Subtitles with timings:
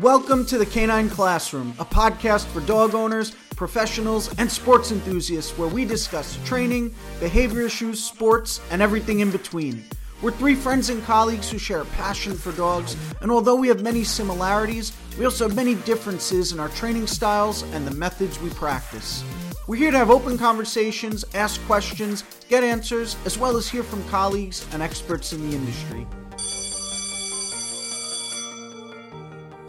[0.00, 5.68] Welcome to the Canine Classroom, a podcast for dog owners, professionals, and sports enthusiasts where
[5.68, 9.84] we discuss training, behavior issues, sports, and everything in between.
[10.22, 13.82] We're three friends and colleagues who share a passion for dogs, and although we have
[13.82, 18.48] many similarities, we also have many differences in our training styles and the methods we
[18.50, 19.22] practice.
[19.66, 24.02] We're here to have open conversations, ask questions, get answers, as well as hear from
[24.08, 26.06] colleagues and experts in the industry.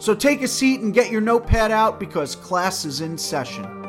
[0.02, 3.81] So take a seat and get your notepad out because class is in session.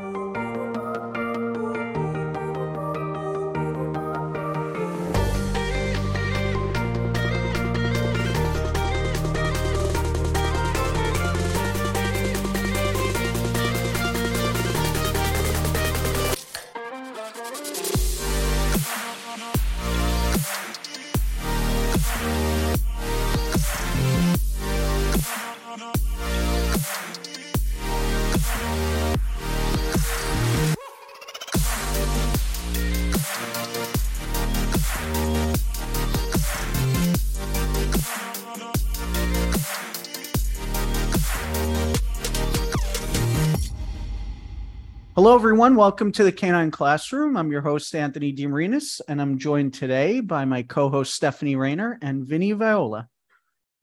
[45.16, 45.76] Hello, everyone.
[45.76, 47.38] Welcome to the Canine Classroom.
[47.38, 52.00] I'm your host, Anthony De Marinis, and I'm joined today by my co-host, Stefanie Rainer
[52.02, 53.08] and Vinny Viola.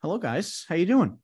[0.02, 0.66] Hello, guys.
[0.68, 1.18] How you doing?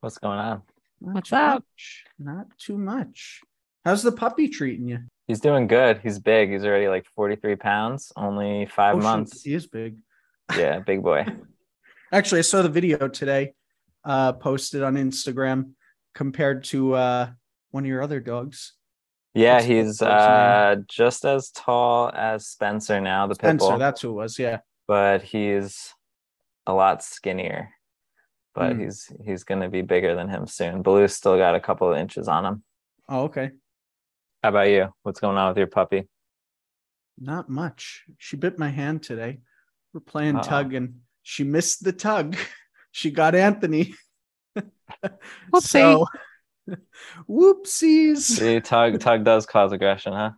[0.00, 0.62] What's going on?
[1.00, 1.54] Not What's up?
[1.54, 2.04] much.
[2.18, 3.40] Not too much.
[3.84, 4.98] How's the puppy treating you?
[5.28, 6.00] He's doing good.
[6.02, 6.50] He's big.
[6.50, 9.42] He's already like 43 pounds, only five Oh, months.
[9.42, 9.96] He is big.
[10.56, 11.24] Yeah, big boy.
[12.12, 13.54] Actually, I saw the video today,
[14.04, 15.70] uh, posted on Instagram
[16.14, 17.30] compared to uh,
[17.70, 18.74] one of your other dogs,
[19.34, 23.58] Yeah, What's he's uh just as tall as Spencer now, the pit Spencer.
[23.70, 24.38] bull, That's who it was.
[24.38, 24.58] Yeah.
[24.86, 25.94] but he's
[26.66, 27.70] a lot skinnier.
[28.54, 28.80] But Hmm.
[28.82, 30.82] he's he's gonna be bigger than him soon.
[30.82, 32.62] Baloo's still got a couple of inches on him.
[33.08, 33.52] Oh, okay.
[34.42, 34.92] How about you?
[35.02, 36.08] What's going on with your puppy?
[37.18, 38.04] Not much.
[38.18, 39.40] She bit my hand today.
[39.94, 40.42] We're playing Uh-oh.
[40.42, 42.36] tug and she missed the tug.
[42.94, 43.94] She got Anthony.
[45.50, 46.06] we'll So,
[47.28, 48.18] whoopsies.
[48.18, 50.30] See, tug tug does cause aggression, huh?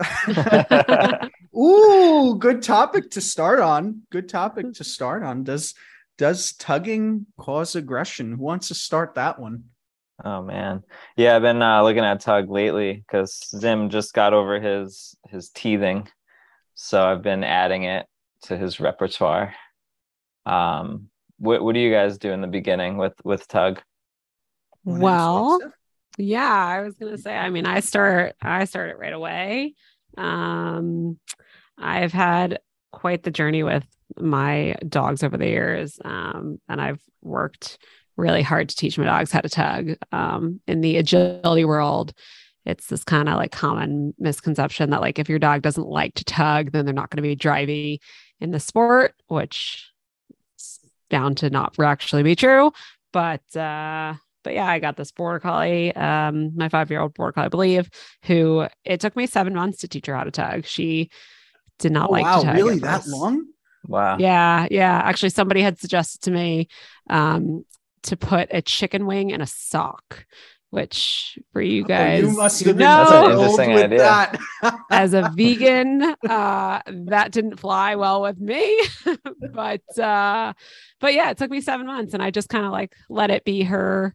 [1.56, 4.02] Ooh, good topic to start on.
[4.10, 5.44] Good topic to start on.
[5.44, 5.74] Does
[6.18, 8.32] does tugging cause aggression?
[8.32, 9.64] Who wants to start that one?
[10.22, 10.84] Oh man,
[11.16, 15.48] yeah, I've been uh, looking at Tug lately because Zim just got over his his
[15.48, 16.08] teething,
[16.74, 18.06] so I've been adding it
[18.42, 19.54] to his repertoire.
[20.44, 21.08] Um,
[21.38, 23.80] what what do you guys do in the beginning with with Tug?
[24.84, 25.72] Wanna answer that, Well,
[26.18, 27.36] yeah, I was gonna say.
[27.36, 28.34] I mean, I start.
[28.42, 29.74] I started right away.
[30.16, 31.18] Um,
[31.78, 32.60] I've had
[32.92, 33.86] quite the journey with
[34.18, 37.78] my dogs over the years, um, and I've worked
[38.16, 39.96] really hard to teach my dogs how to tug.
[40.12, 42.12] Um, in the agility world,
[42.66, 46.24] it's this kind of like common misconception that like if your dog doesn't like to
[46.24, 47.98] tug, then they're not going to be drivey
[48.40, 49.90] in the sport, which
[50.58, 52.72] is bound to not actually be true.
[53.12, 57.32] But uh, but yeah, I got this border collie, um, my five year old border
[57.32, 57.90] collie, I believe,
[58.24, 60.64] who it took me seven months to teach her how to tug.
[60.66, 61.10] She
[61.78, 62.56] did not Oh, like wow, to tug.
[62.56, 63.46] really that long?
[63.86, 64.18] Wow.
[64.18, 65.00] Yeah, yeah.
[65.04, 66.68] Actually, somebody had suggested to me
[67.08, 67.64] um,
[68.02, 70.26] to put a chicken wing in a sock,
[70.70, 73.98] which for you Oh, guys, you must who have been That's an know, interesting idea.
[73.98, 74.38] that.
[74.90, 78.80] as a vegan, uh, that didn't fly well with me.
[79.54, 80.52] but uh,
[81.00, 83.44] but yeah, it took me seven months, and I just kind of like let it
[83.44, 84.14] be her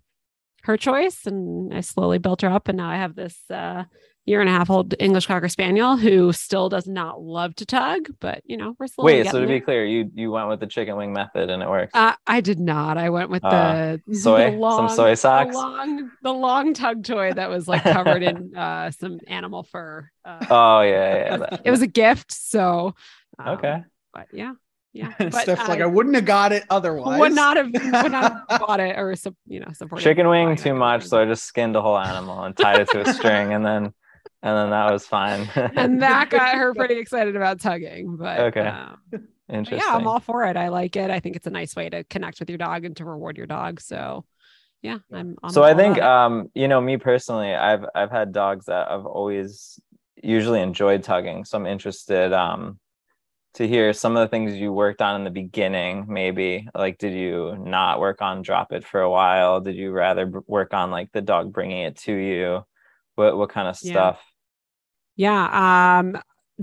[0.66, 3.84] her choice, and I slowly built her up, and now I have this uh,
[4.26, 8.08] year and a half old English Cocker Spaniel who still does not love to tug,
[8.20, 10.59] but you know we're slowly Wait, so to getting be clear, you you went with
[10.59, 11.92] the chicken wing method and it works.
[11.94, 12.98] Uh, I did not.
[12.98, 14.52] I went with Uh, the soy?
[14.52, 15.52] the Some soy socks?
[15.56, 20.09] The long, the long tug toy that was like covered in uh, some animal fur.
[20.23, 21.38] Uh, oh yeah, yeah.
[21.50, 22.96] that- it was a gift, so
[23.38, 23.84] um, okay.
[24.14, 24.53] But yeah,
[24.96, 25.14] yeah.
[25.20, 27.20] But Steph's like, I I wouldn't have got it otherwise.
[27.20, 29.14] would not have would not have bought it or
[29.46, 30.74] you know supported Chicken wing too it.
[30.76, 33.66] much, so I just skinned a whole animal and tied it to a string, and
[33.66, 33.84] then
[34.42, 35.50] and then that was fine.
[35.56, 38.16] and that got her pretty excited about tugging.
[38.16, 38.62] But Okay.
[38.62, 39.80] um, but Interesting.
[39.88, 40.58] yeah, I'm all for it.
[40.58, 41.12] I like it.
[41.12, 43.46] I think it's a nice way to connect with your dog and to reward your
[43.47, 43.82] dog.
[43.82, 44.26] So
[44.82, 45.36] yeah, I'm.
[45.44, 49.06] I'm so I think um you know me personally I've I've had dogs that I've
[49.06, 49.80] always
[50.24, 52.80] usually enjoyed tugging so I'm interested um
[53.55, 57.13] to hear some of the things you worked on in the beginning maybe like did
[57.13, 61.11] you not work on drop it for a while did you rather work on like
[61.13, 62.63] the dog bringing it to you
[63.16, 64.22] what what kind of stuff
[65.16, 65.99] Yeah.
[65.99, 66.17] Um,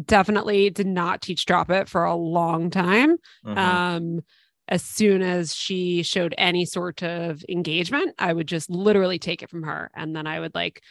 [0.05, 3.17] definitely did not teach drop it for a long time.
[3.45, 3.59] Mhm.
[3.59, 4.21] Um,
[4.69, 9.51] as soon as she showed any sort of engagement, I would just literally take it
[9.51, 9.91] from her.
[9.95, 10.83] And then I would like,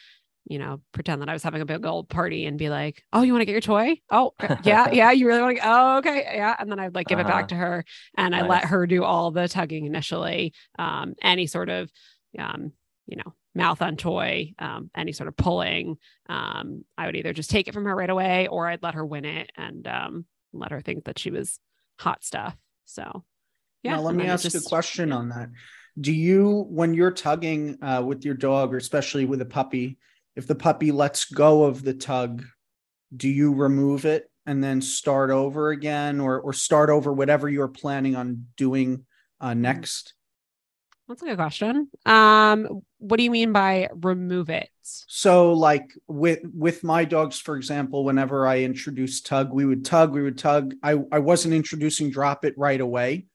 [0.51, 3.21] you know, pretend that I was having a big old party and be like, Oh,
[3.21, 3.95] you want to get your toy?
[4.11, 4.33] Oh,
[4.63, 5.11] yeah, yeah.
[5.11, 5.63] You really want to?
[5.65, 6.23] Oh, okay.
[6.35, 6.53] Yeah.
[6.59, 7.29] And then I'd like give uh-huh.
[7.29, 7.47] it back uh-huh.
[7.47, 7.85] to her
[8.17, 8.43] and nice.
[8.43, 10.53] I let her do all the tugging initially.
[10.77, 11.89] Um, any sort of,
[12.37, 12.73] um,
[13.07, 15.95] you know, mouth on toy, um, any sort of pulling.
[16.27, 19.05] Um, I would either just take it from her right away or I'd let her
[19.05, 21.59] win it and um, let her think that she was
[21.97, 22.57] hot stuff.
[22.83, 23.23] So,
[23.83, 23.95] yeah.
[23.95, 25.47] Now, let me ask just, a question on that.
[25.97, 29.97] Do you, when you're tugging uh, with your dog, or especially with a puppy,
[30.41, 32.43] if the puppy lets go of the tug,
[33.15, 37.67] do you remove it and then start over again or, or start over whatever you're
[37.67, 39.05] planning on doing
[39.39, 39.61] uh, mm-hmm.
[39.61, 40.15] next?
[41.07, 41.91] That's a good question.
[42.07, 44.69] Um, what do you mean by remove it?
[44.81, 50.11] So, like with with my dogs, for example, whenever I introduced tug, we would tug,
[50.11, 50.73] we would tug.
[50.81, 53.27] I I wasn't introducing drop it right away,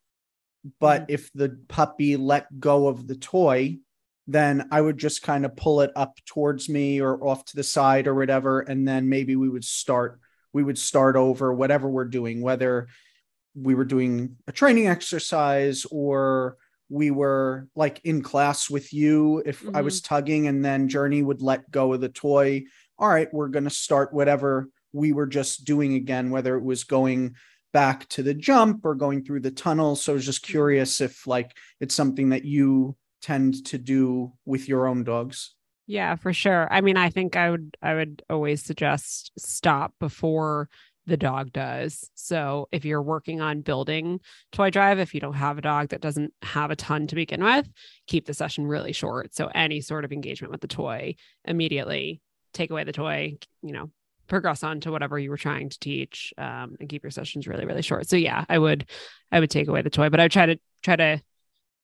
[0.81, 1.15] but mm-hmm.
[1.15, 3.79] if the puppy let go of the toy,
[4.27, 7.63] then I would just kind of pull it up towards me or off to the
[7.63, 10.21] side or whatever, and then maybe we would start
[10.53, 12.89] we would start over whatever we're doing, whether
[13.55, 16.57] we were doing a training exercise or
[16.89, 19.75] we were like in class with you if mm-hmm.
[19.75, 20.15] i was mm-hmm.
[20.15, 22.63] tugging and then journey would let go of the toy
[22.99, 26.85] all right we're going to start whatever we were just doing again whether it was
[26.85, 27.35] going
[27.73, 31.27] back to the jump or going through the tunnel so i was just curious if
[31.27, 35.55] like it's something that you tend to do with your own dogs
[35.87, 40.69] yeah for sure i mean i think i would i would always suggest stop before
[41.07, 42.11] the dog does.
[42.15, 44.21] So if you're working on building
[44.53, 47.43] toy drive, if you don't have a dog that doesn't have a ton to begin
[47.43, 47.69] with,
[48.07, 49.35] keep the session really short.
[49.35, 51.15] So any sort of engagement with the toy
[51.45, 52.21] immediately
[52.53, 53.91] take away the toy, you know,
[54.27, 57.65] progress on to whatever you were trying to teach um, and keep your sessions really,
[57.65, 58.09] really short.
[58.09, 58.89] So yeah, I would,
[59.31, 61.23] I would take away the toy, but I would try to try to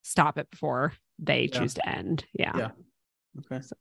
[0.03, 1.59] stop it before they yeah.
[1.59, 2.25] choose to end.
[2.35, 2.57] Yeah.
[2.57, 2.71] Yeah.
[3.39, 3.63] Okay.
[3.63, 3.77] So.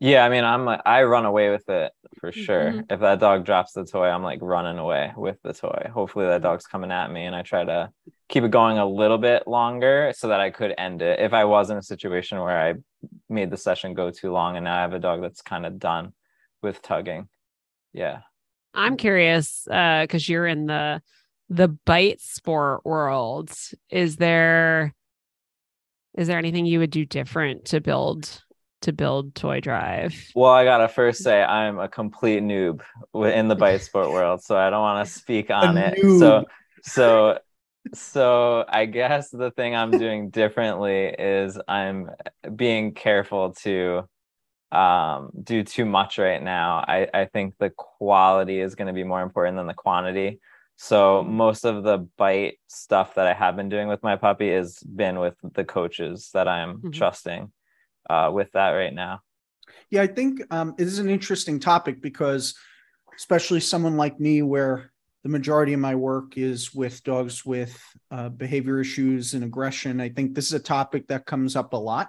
[0.00, 1.90] Yeah, I mean, I'm like, I run away with it
[2.20, 2.66] for sure.
[2.66, 2.80] Mm-hmm.
[2.88, 5.90] If that dog drops the toy, I'm like running away with the toy.
[5.92, 7.90] Hopefully, that dog's coming at me, and I try to
[8.28, 11.18] keep it going a little bit longer so that I could end it.
[11.18, 12.74] If I was in a situation where I
[13.28, 15.80] made the session go too long, and now I have a dog that's kind of
[15.80, 16.12] done
[16.62, 17.28] with tugging.
[17.92, 18.20] Yeah,
[18.74, 21.02] I'm curious because uh, you're in the
[21.48, 23.52] the bite sport world.
[23.90, 24.94] Is there
[26.16, 28.42] is there anything you would do different to build
[28.82, 30.14] to build Toy Drive?
[30.34, 32.80] Well, I gotta first say I'm a complete noob
[33.14, 35.98] in the bite sport world, so I don't want to speak on it.
[36.18, 36.44] So,
[36.82, 37.38] so,
[37.94, 42.10] so I guess the thing I'm doing differently is I'm
[42.54, 44.08] being careful to
[44.70, 46.84] um do too much right now.
[46.86, 50.40] I I think the quality is going to be more important than the quantity.
[50.80, 54.78] So most of the bite stuff that I have been doing with my puppy has
[54.78, 56.90] been with the coaches that I'm mm-hmm.
[56.90, 57.50] trusting
[58.08, 59.20] uh, with that right now.
[59.90, 62.54] Yeah, I think um, it is an interesting topic because,
[63.16, 64.92] especially someone like me, where
[65.24, 67.76] the majority of my work is with dogs with
[68.12, 71.76] uh, behavior issues and aggression, I think this is a topic that comes up a
[71.76, 72.08] lot.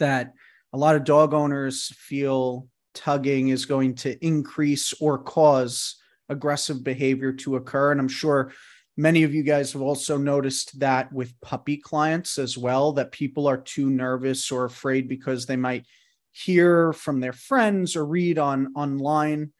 [0.00, 0.34] That
[0.72, 7.32] a lot of dog owners feel tugging is going to increase or cause aggressive behavior
[7.32, 7.92] to occur.
[7.92, 8.52] And I'm sure
[8.96, 13.48] Many of you guys have also noticed that with puppy clients as well, that people
[13.48, 15.84] are too nervous or afraid because they might
[16.30, 19.52] hear from their friends or read on online.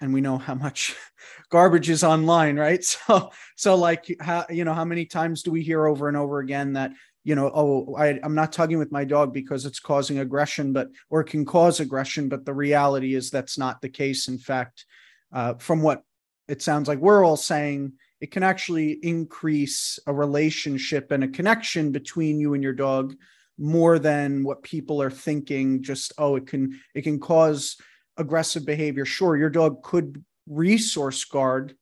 [0.00, 0.96] And we know how much
[1.50, 2.82] garbage is online right?
[3.06, 6.38] So so like how you know how many times do we hear over and over
[6.38, 6.92] again that
[7.24, 10.88] you know oh I, i'm not tugging with my dog because it's causing aggression but
[11.10, 14.28] or can cause aggression but the reality is that's not the case.
[14.28, 14.86] In fact
[15.32, 16.04] uh, from what
[16.48, 21.92] it sounds like we're all saying it can actually increase a relationship and a connection
[21.92, 23.14] between you and your dog
[23.58, 27.76] more than what people are thinking just oh it can it can cause
[28.16, 29.04] aggressive behavior.
[29.04, 31.74] Sure your dog could resource guard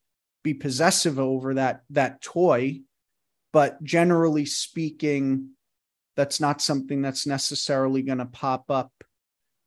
[0.42, 2.80] be possessive over that that toy
[3.52, 5.50] but generally speaking
[6.16, 8.92] that's not something that's necessarily going to pop up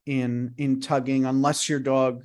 [0.06, 2.24] in in tugging unless your dog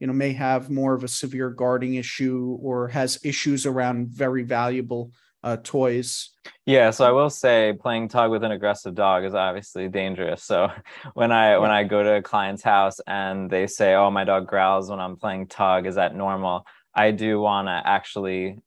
[0.00, 4.42] you know may have more of a severe guarding issue or has issues around very
[4.42, 5.10] valuable
[5.42, 6.30] uh, toys.
[6.64, 10.42] Yeah, so I will say playing tug with an aggressive dog is obviously dangerous.
[10.42, 10.70] So
[11.14, 11.58] when I yeah.
[11.58, 15.00] when I go to a client's house and they say, "Oh, my dog growls when
[15.00, 16.66] I'm playing tug," is that normal?
[16.94, 18.58] I do want to actually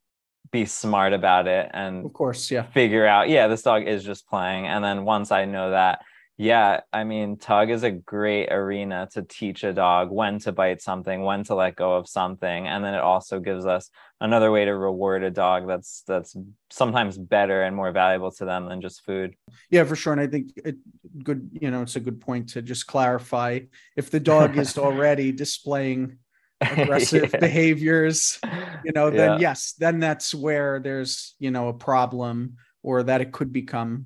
[0.52, 4.28] be smart about it and of course, yeah, figure out, yeah, this dog is just
[4.28, 4.66] playing.
[4.66, 6.00] And then once I know that,
[6.42, 10.82] Yeah, I mean, tug is a great arena to teach a dog when to bite
[10.82, 13.90] something, when to let go of something, and then it also gives us
[14.22, 16.38] another way to reward a dog that's that's
[16.70, 19.36] sometimes better and more valuable to them than just food.
[19.70, 20.78] Yeah, for sure, and I think it
[21.26, 21.50] good.
[21.60, 23.60] You know, it's a good point to just clarify
[23.98, 26.20] if the dog is already displaying
[26.62, 27.40] aggressive yeah.
[27.42, 28.40] behaviors,
[28.86, 29.50] you know, then yeah.
[29.50, 34.06] yes, then that's where there's you know a problem or that it could become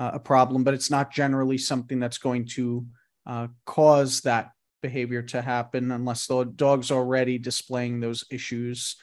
[0.00, 2.86] uh, a problem, but it's not generally something that's going to
[3.26, 8.96] uh, cause that behavior to happen unless the dog's already displaying those issues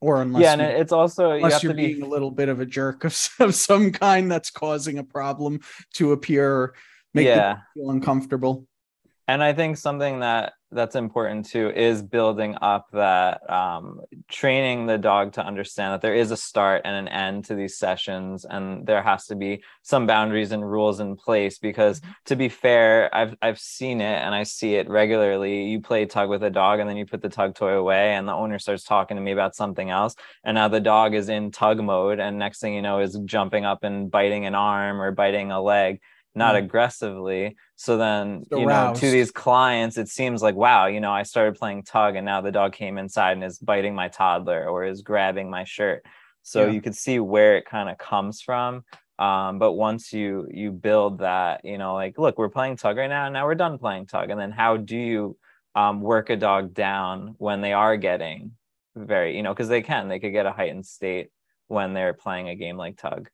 [0.00, 2.02] or unless yeah and you, it's also unless you are being be...
[2.02, 5.58] a little bit of a jerk of, of some kind that's causing a problem
[5.94, 6.76] to appear
[7.12, 7.58] make yeah.
[7.74, 8.68] feel uncomfortable
[9.26, 14.98] and i think something that that's important too is building up that um, training the
[14.98, 18.86] dog to understand that there is a start and an end to these sessions and
[18.86, 22.10] there has to be some boundaries and rules in place because mm-hmm.
[22.24, 26.28] to be fair i've i've seen it and i see it regularly you play tug
[26.28, 28.84] with a dog and then you put the tug toy away and the owner starts
[28.84, 30.14] talking to me about something else
[30.44, 33.64] and now the dog is in tug mode and next thing you know is jumping
[33.64, 36.00] up and biting an arm or biting a leg
[36.34, 36.58] not mm.
[36.58, 37.56] aggressively.
[37.76, 41.56] So then, you know, to these clients, it seems like, wow, you know, I started
[41.56, 45.02] playing tug and now the dog came inside and is biting my toddler or is
[45.02, 46.04] grabbing my shirt.
[46.42, 46.72] So yeah.
[46.72, 48.84] you could see where it kind of comes from.
[49.18, 53.08] Um, but once you you build that, you know, like, look, we're playing tug right
[53.08, 54.30] now, and now we're done playing tug.
[54.30, 55.36] And then how do you
[55.74, 58.52] um, work a dog down when they are getting
[58.96, 61.30] very, you know, because they can, they could get a heightened state
[61.68, 63.28] when they're playing a game like tug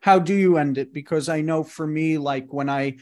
[0.00, 0.92] how do you end it?
[0.92, 2.96] Because i know for me like when i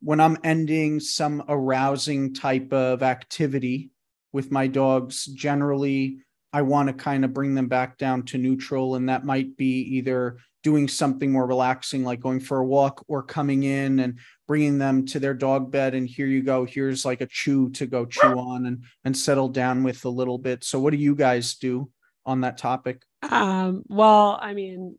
[0.00, 3.90] when i'm ending some arousing type of activity
[4.32, 6.18] with my dogs generally
[6.52, 9.80] i want to kind of bring them back down to neutral and that might be
[9.96, 14.78] either doing something more relaxing like going for a walk or coming in and bringing
[14.78, 18.04] them to their dog bed and here you go here's like a chew to go
[18.04, 20.64] chew on and and settle down with a little bit.
[20.64, 21.90] So what do you guys do
[22.26, 23.02] on that topic?
[23.22, 24.98] Um well i mean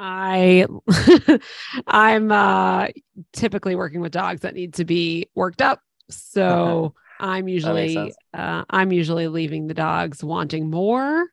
[0.00, 0.66] I
[1.86, 2.88] I'm uh
[3.34, 5.80] typically working with dogs that need to be worked up.
[6.08, 11.26] So I'm usually uh, I'm usually leaving the dogs wanting more.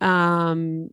[0.00, 0.90] Um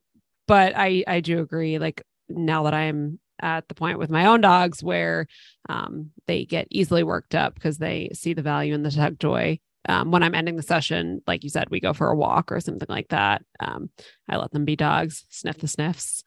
[0.47, 4.41] but I I do agree like now that I'm at the point with my own
[4.41, 5.27] dogs where
[5.69, 9.59] um, they get easily worked up because they see the value in the tug toy.
[9.87, 12.59] Um, when I'm ending the session, like you said, we go for a walk or
[12.59, 13.41] something like that.
[13.61, 13.89] Um,
[14.27, 16.21] I let them be dogs, sniff the sniffs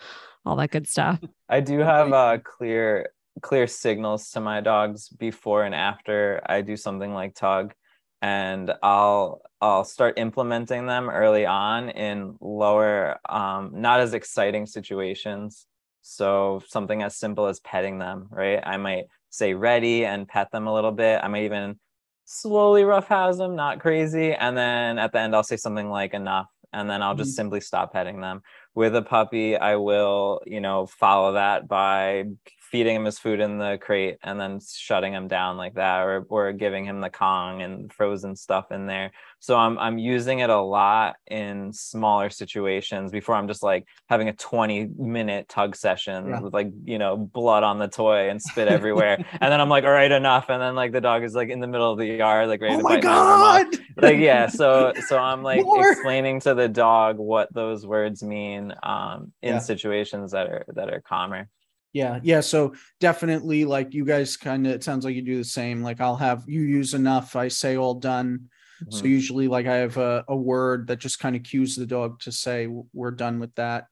[0.44, 1.20] all that good stuff.
[1.48, 6.76] I do have uh, clear clear signals to my dogs before and after I do
[6.76, 7.72] something like tug
[8.20, 15.66] and I'll I'll start implementing them early on in lower um, not as exciting situations.
[16.02, 18.60] So something as simple as petting them, right?
[18.62, 21.20] I might say ready and pet them a little bit.
[21.22, 21.78] I might even
[22.24, 24.34] slowly roughhouse them, not crazy.
[24.34, 26.48] And then at the end, I'll say something like enough.
[26.72, 27.36] And then I'll just mm-hmm.
[27.36, 28.42] simply stop petting them
[28.74, 32.24] with a puppy i will you know follow that by
[32.72, 36.24] feeding him his food in the crate and then shutting him down like that or
[36.30, 39.12] or giving him the Kong and frozen stuff in there.
[39.40, 44.30] So I'm I'm using it a lot in smaller situations before I'm just like having
[44.30, 46.40] a 20 minute tug session yeah.
[46.40, 49.22] with like, you know, blood on the toy and spit everywhere.
[49.32, 50.48] and then I'm like, all right, enough.
[50.48, 52.76] And then like the dog is like in the middle of the yard, like ready
[52.76, 53.66] oh to my God.
[53.96, 54.46] Like, yeah.
[54.46, 55.92] So so I'm like More.
[55.92, 59.58] explaining to the dog what those words mean um in yeah.
[59.58, 61.50] situations that are that are calmer.
[61.92, 62.40] Yeah, yeah.
[62.40, 64.72] So definitely, like you guys, kind of.
[64.72, 65.82] It sounds like you do the same.
[65.82, 67.36] Like I'll have you use enough.
[67.36, 68.48] I say all done.
[68.82, 68.96] Mm-hmm.
[68.96, 72.20] So usually, like I have a, a word that just kind of cues the dog
[72.20, 73.88] to say we're done with that,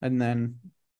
[0.00, 0.56] and then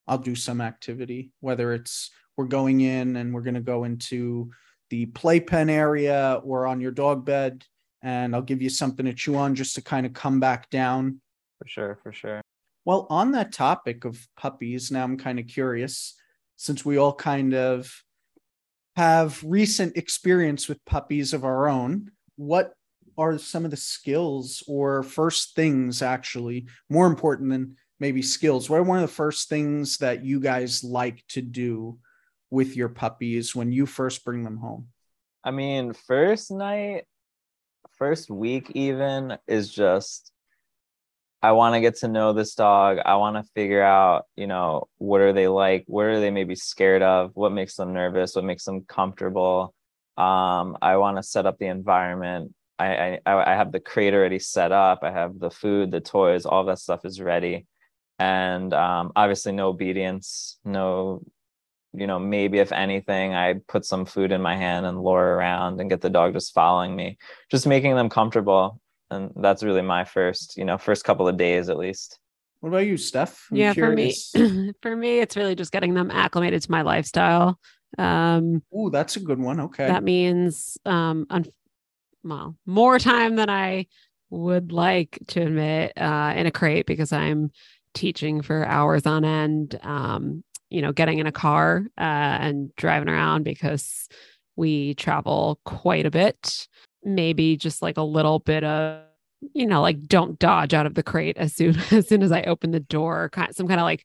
[0.09, 1.31] I'll do some activity.
[1.39, 4.51] Whether it's we're going in and we're going to go into
[4.89, 7.65] the playpen area or on your dog bed,
[8.03, 11.21] and I'll give you something to chew on just to kind of come back down.
[11.59, 12.41] For sure, for sure.
[12.85, 16.17] Well, on that topic of puppies, now I'm kind of curious
[16.61, 17.91] since we all kind of
[18.95, 22.75] have recent experience with puppies of our own, what
[23.17, 28.69] are some of the skills or first things actually more important than maybe skills?
[28.69, 31.99] What are one of the first things that you guys like to do
[32.51, 34.89] with your puppies when you first bring them home?
[35.43, 37.07] I mean, first night,
[37.93, 40.31] first week even is just
[41.43, 42.99] I want to get to know this dog.
[43.05, 45.85] I want to figure out, you know, what are they like?
[45.87, 47.31] What are they maybe scared of?
[47.35, 48.37] What makes them nervous?
[48.37, 49.75] What makes them comfortable?
[50.19, 52.55] Um, I want to set up the environment.
[52.79, 55.01] I, I I have the crate already set up.
[55.03, 57.67] I have the food, the toys, all that stuff is ready,
[58.19, 61.23] and um, obviously no obedience, no
[61.93, 65.81] you know, maybe if anything, I put some food in my hand and lure around
[65.81, 67.19] and get the dog just following me,
[67.51, 68.81] just making them comfortable.
[69.11, 72.19] And that's really my first, you know, first couple of days at least.
[72.61, 73.49] What about you, Steph?
[73.51, 74.31] I'm yeah, curious.
[74.33, 77.59] for me, for me, it's really just getting them acclimated to my lifestyle.
[77.99, 79.61] Um, Ooh, that's a good one.
[79.61, 79.87] Okay.
[79.87, 81.47] that means um, un-
[82.23, 83.87] well, more time than I
[84.29, 87.51] would like to admit uh, in a crate because I'm
[87.95, 89.79] teaching for hours on end.
[89.83, 94.09] Um, you know, getting in a car uh, and driving around because
[94.55, 96.69] we travel quite a bit.
[97.05, 99.03] Maybe just like a little bit of
[99.55, 102.43] you know, like don't dodge out of the crate as soon as soon as I
[102.43, 103.31] open the door.
[103.31, 104.05] Kind some kind of like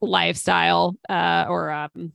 [0.00, 2.12] lifestyle uh, or um,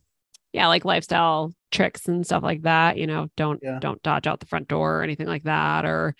[0.51, 2.97] yeah, like lifestyle tricks and stuff like that.
[2.97, 3.79] You know, don't Yeah.
[3.79, 6.15] don't dodge out the front door or anything like that, or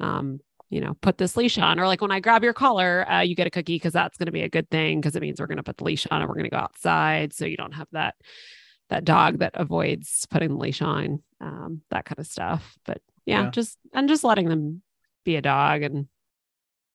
[0.00, 3.20] um, you know, put this leash on, or like when I grab your collar, uh,
[3.20, 5.38] you get a cookie because that's going to be a good thing because it means
[5.38, 7.56] we're going to put the leash on and we're going to go outside, so you
[7.56, 8.14] don't have that
[8.90, 12.76] that dog that avoids putting the leash on, um, that kind of stuff.
[12.84, 13.50] But yeah, Yeah.
[13.50, 14.82] just and just letting them
[15.24, 16.06] be a dog and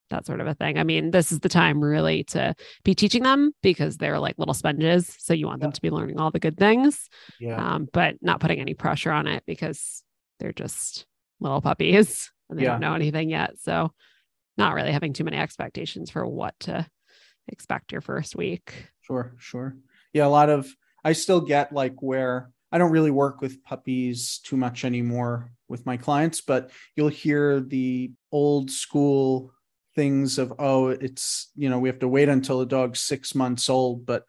[0.09, 0.79] that sort of a thing.
[0.79, 4.55] I mean, this is the time really to be teaching them because they're like little
[4.55, 5.15] sponges.
[5.19, 7.07] So you want them to be learning all the good things,
[7.39, 7.75] yeah.
[7.75, 10.03] um, but not putting any pressure on it because
[10.39, 11.05] they're just
[11.39, 12.71] little puppies and they Yeah.
[12.71, 13.59] don't know anything yet.
[13.59, 13.91] So
[14.57, 16.87] not really having too many expectations for what to
[17.47, 18.73] expect your first week.
[19.01, 19.75] Sure, sure.
[20.11, 20.67] Yeah, a lot of
[21.03, 25.85] I still get like where I don't really work with puppies too much anymore with
[25.85, 29.53] my clients, but you'll hear the old school
[29.95, 33.69] things of oh, it's you know, we have to wait until the dog's 6 months
[33.69, 34.25] old, but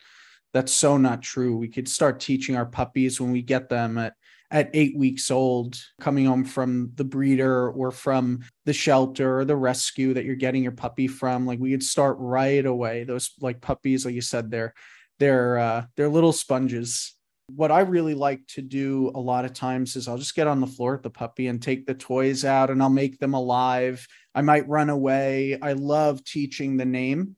[0.53, 1.57] that's so not true.
[1.57, 4.15] We could start teaching our puppies when we get them at
[4.53, 9.55] at 8 weeks old coming home from the breeder or from the shelter or the
[9.55, 13.61] rescue that you're getting your puppy from like we could start right away those like
[13.61, 14.75] puppies like you said they're
[15.21, 17.15] they're uh, they're little sponges.
[17.57, 20.61] What I really like to do a lot of times is I'll just get on
[20.61, 24.07] the floor with the puppy and take the toys out and I'll make them alive.
[24.35, 25.59] I might run away.
[25.61, 27.37] I love teaching the name,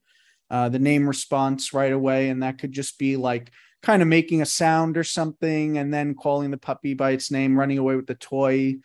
[0.50, 3.50] uh, the name response right away, and that could just be like
[3.82, 7.58] kind of making a sound or something and then calling the puppy by its name,
[7.58, 8.76] running away with the toy,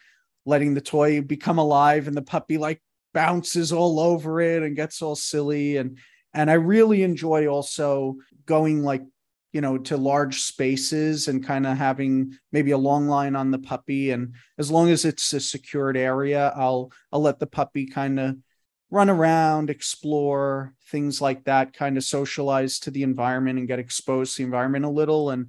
[0.45, 2.81] letting the toy become alive, and the puppy like
[3.13, 5.97] bounces all over it and gets all silly and
[6.33, 9.01] and I really enjoy also going like
[9.57, 13.57] you know to large spaces and kind of having maybe a long line on the
[13.57, 14.11] puppy.
[14.11, 18.37] And as long as it's a secured area I'll I'll let the puppy kind of
[18.91, 24.35] run around explore things like that kind of socialize to the environment and get exposed
[24.35, 25.31] to the environment a little.
[25.31, 25.47] And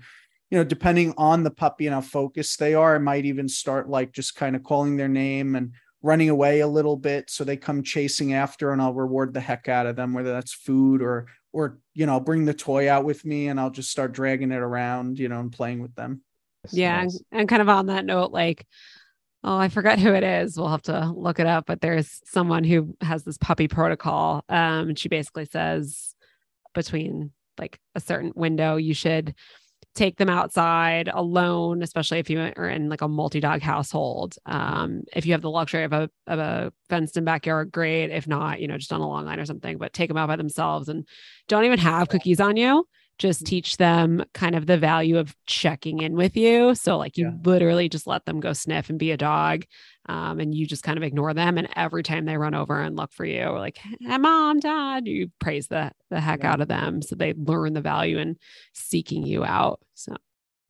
[0.50, 3.90] you know depending on the puppy and how focused they are I might even start
[3.90, 7.28] like just kind of calling their name and running away a little bit.
[7.28, 10.54] So they come chasing after and I'll reward the heck out of them whether that's
[10.54, 11.26] food or
[11.58, 14.52] or you know I'll bring the toy out with me and I'll just start dragging
[14.52, 16.22] it around you know and playing with them
[16.70, 17.02] Yeah.
[17.02, 17.22] Nice.
[17.30, 18.66] And, and kind of on that note, like,
[19.44, 20.56] oh, I forgot who it is.
[20.56, 21.66] We'll have to look it up.
[21.66, 24.44] But there's someone who has this puppy protocol.
[24.48, 26.14] Um, and she basically says
[26.74, 29.34] between like a certain window, you should
[29.94, 34.36] take them outside alone, especially if you are in like a multi-dog household.
[34.46, 38.10] Um, if you have the luxury of a of a fenced-in backyard, great.
[38.10, 39.78] If not, you know, just on a long line or something.
[39.78, 41.06] But take them out by themselves and
[41.48, 42.86] don't even have cookies on you
[43.18, 46.74] just teach them kind of the value of checking in with you.
[46.74, 47.32] So, like, you Yeah.
[47.44, 49.64] literally just let them go sniff and be a dog,
[50.06, 51.58] um, and you just kind of ignore them.
[51.58, 55.30] And every time they run over and look for you, like, "Hey, mom, dad," you
[55.40, 56.52] praise the the heck Yeah.
[56.52, 58.36] out of them, so they learn the value in
[58.72, 59.80] seeking you out.
[59.94, 60.16] So,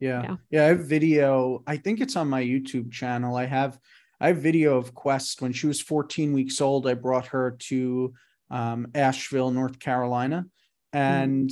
[0.00, 0.22] Yeah.
[0.22, 0.36] Yeah.
[0.50, 0.64] yeah.
[0.64, 1.62] I have video.
[1.66, 3.36] I think it's on my YouTube channel.
[3.36, 3.78] I have
[4.20, 6.88] I have video of Quest when she was 14 weeks old.
[6.88, 8.14] I brought her to
[8.50, 10.46] um, Asheville, North Carolina.
[10.92, 11.50] And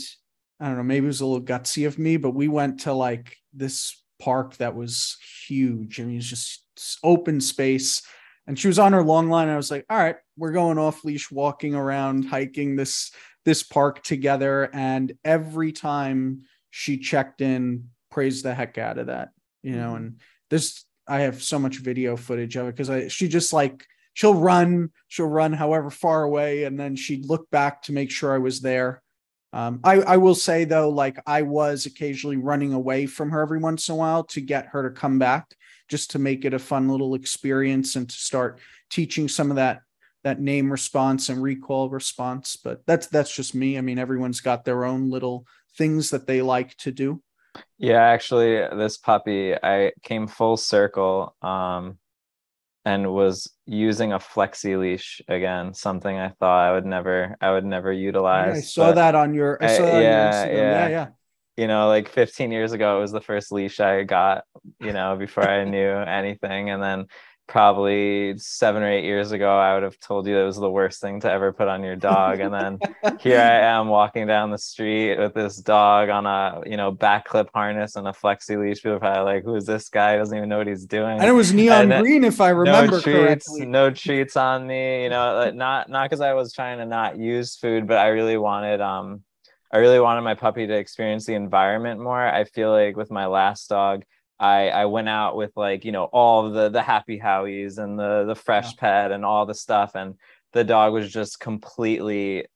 [0.61, 2.93] I don't know, maybe it was a little gutsy of me, but we went to
[2.93, 6.01] like this park that was huge.
[6.01, 6.65] I mean, it's just
[7.03, 8.03] open space.
[8.47, 9.49] And she was on her long line.
[9.49, 13.11] I was like, all right, we're going off leash, walking around, hiking this
[13.45, 14.69] this park together.
[14.73, 19.29] And every time she checked in, praised the heck out of that,
[19.63, 19.97] you know, Mhm.
[19.97, 23.85] and this I have so much video footage of it because I she just like
[24.15, 28.35] she'll run, she'll run however far away, and then she'd look back to make sure
[28.35, 29.03] I was there.
[29.57, 33.59] Um, I, I will say though, like I was occasionally running away from her every
[33.59, 35.57] once in a while to get her to come back,
[35.89, 39.81] just to make it a fun little experience and to start teaching some of that
[40.25, 42.59] that name response and recall response.
[42.63, 43.79] But that's that's just me.
[43.79, 45.47] I mean, everyone's got their own little
[45.79, 47.23] things that they like to do.
[47.79, 51.97] Yeah, actually, this puppy, I came full circle um,
[52.87, 57.67] and was using a flexi leash again, something I thought I would never, I would
[57.67, 58.57] never Yeah, utilize.
[58.57, 59.59] I saw that on your.
[59.61, 60.47] I I- saw that on your yeah.
[60.47, 61.09] yeah, yeah.
[61.57, 64.45] you know, like 15 years ago, it was the first leash I got,
[64.81, 66.71] you know, before I knew anything.
[66.71, 67.07] And then
[67.49, 71.01] probably seven or eight years ago, I would have told you that was the worst
[71.01, 72.41] thing to ever put on your dog.
[72.41, 72.79] And then
[73.21, 77.27] here I am walking down the street with this dog on a, you know, back
[77.27, 78.79] clip harness and a flexi leash.
[78.79, 80.13] People are probably like, who's this guy?
[80.13, 81.19] He doesn't even know what he's doing.
[81.19, 83.67] And it was neon And, green, if I remember no treats, correctly.
[83.67, 87.17] no treats on me, you know, like, not, not because I was trying to not
[87.19, 89.23] use food, but I really wanted, um,
[89.73, 92.25] I really wanted my puppy to experience the environment more.
[92.25, 94.05] I feel like with my last dog,
[94.39, 98.25] I I went out with like you know all the the happy howies and the
[98.27, 100.15] the fresh pet and all the stuff, and
[100.53, 102.47] the dog was just completely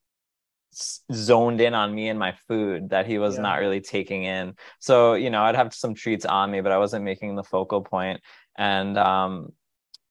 [1.13, 3.43] zoned in on me and my food that he was Yeah.
[3.43, 4.55] not really taking in.
[4.79, 7.83] So you know I'd have some treats on me, but I wasn't making the focal
[7.83, 8.21] point,
[8.57, 9.53] and um.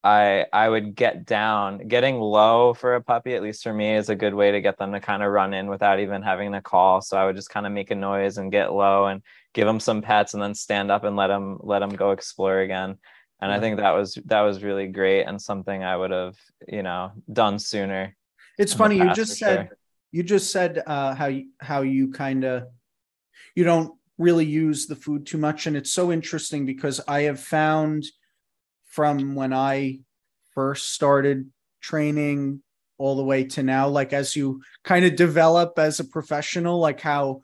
[0.03, 1.87] I I would get down.
[1.89, 4.77] Getting low for a puppy, at least for me, is a good way to get
[4.77, 7.01] them to kind of run in without even having to call.
[7.01, 9.21] So I would just kind of make a noise and get low and
[9.53, 12.59] give them some pets and then stand up and let them let them go explore
[12.59, 12.97] again.
[13.41, 16.35] And I think that was that was really great and something I would have,
[16.67, 18.15] you know, done sooner.
[18.57, 19.77] It's funny you just said sure.
[20.11, 22.63] you just said uh, how you how you kind of
[23.55, 27.39] you don't really use the food too much, and it's so interesting because I have
[27.39, 28.03] found
[28.87, 29.99] from when I
[30.53, 31.49] first started
[31.81, 32.61] training
[32.97, 36.99] all the way to now, like as you kind of develop as a professional, like
[36.99, 37.41] how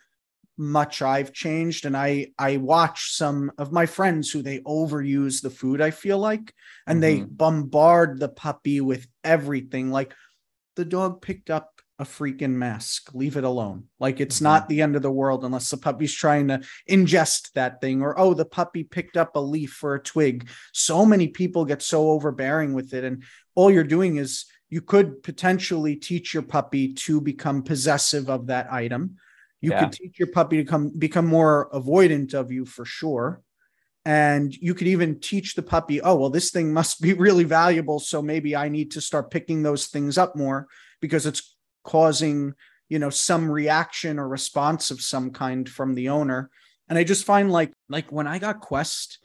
[0.57, 5.49] much I've changed and I I watch some of my friends who they overuse the
[5.49, 6.53] food I feel like
[6.87, 7.37] and they Mhm.
[7.37, 9.91] bombard the puppy with everything.
[9.91, 10.13] Like
[10.75, 13.13] the dog picked up a freaking mask.
[13.13, 13.85] Leave it alone.
[13.99, 14.43] Like it's Mhm.
[14.43, 18.17] not the end of the world unless the puppy's trying to ingest that thing or
[18.19, 20.47] oh the puppy picked up a leaf or a twig.
[20.73, 23.23] So many people get so overbearing with it and
[23.55, 28.71] all you're doing is you could potentially teach your puppy to become possessive of that
[28.71, 29.17] item
[29.65, 29.79] you Yeah.
[29.79, 33.41] could teach your puppy to come become more avoidant of you for sure
[34.05, 37.99] and you could even teach the puppy oh well this thing must be really valuable
[37.99, 40.67] so maybe i need to start picking those things up more
[41.01, 42.53] because it's causing
[42.89, 46.49] you know some reaction or response of some kind from the owner
[46.87, 49.19] and i just find like like when i got quest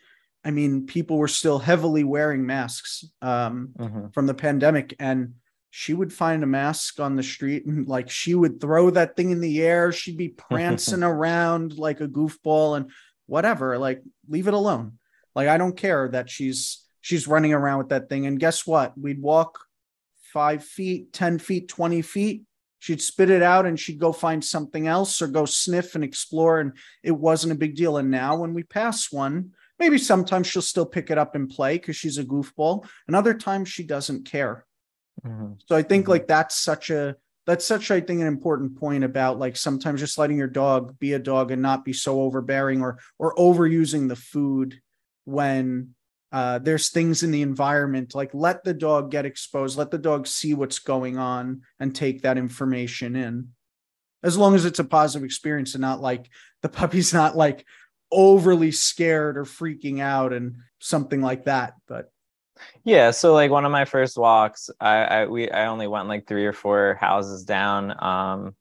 [0.45, 4.15] i mean people were still heavily wearing masks um Mhm.
[4.15, 5.35] from the pandemic and
[5.71, 9.31] she would find a mask on the street and like she would throw that thing
[9.31, 9.93] in the air.
[9.93, 12.91] She'd be prancing around like a goofball and
[13.27, 14.99] whatever like leave it alone.
[15.35, 18.27] Like i don't care that she's she's running around with that thing.
[18.27, 18.99] And guess what?
[18.99, 19.61] We'd walk
[20.33, 22.43] five feet ten feet 20 feet.
[22.81, 26.61] She'd spit it out and she'd go find something else or go sniff and explore
[26.61, 26.73] and
[27.05, 27.99] it wasn't a big deal.
[27.99, 31.79] And now when we pass one maybe sometimes she'll still pick it up and play
[31.79, 34.67] because she's a goofball and other times she doesn't care
[35.25, 35.59] Mhm.
[35.67, 36.09] so I think Mhm.
[36.09, 40.19] like that's such a that's such I think an important point about like sometimes just
[40.19, 44.17] letting your dog be a dog and not be so overbearing or or overusing the
[44.17, 44.81] food
[45.25, 45.95] when
[46.33, 50.27] uh, there's things in the environment like let the dog get exposed let the dog
[50.29, 53.49] see what's going on and take that information in
[54.23, 56.29] as long as it's a positive experience and not like
[56.63, 57.67] the puppy's not like
[58.13, 62.13] overly scared or freaking out and something like that but
[62.85, 66.27] Yeah, so like one of my first walks, I, I we I only went like
[66.27, 68.55] three or four houses down, um,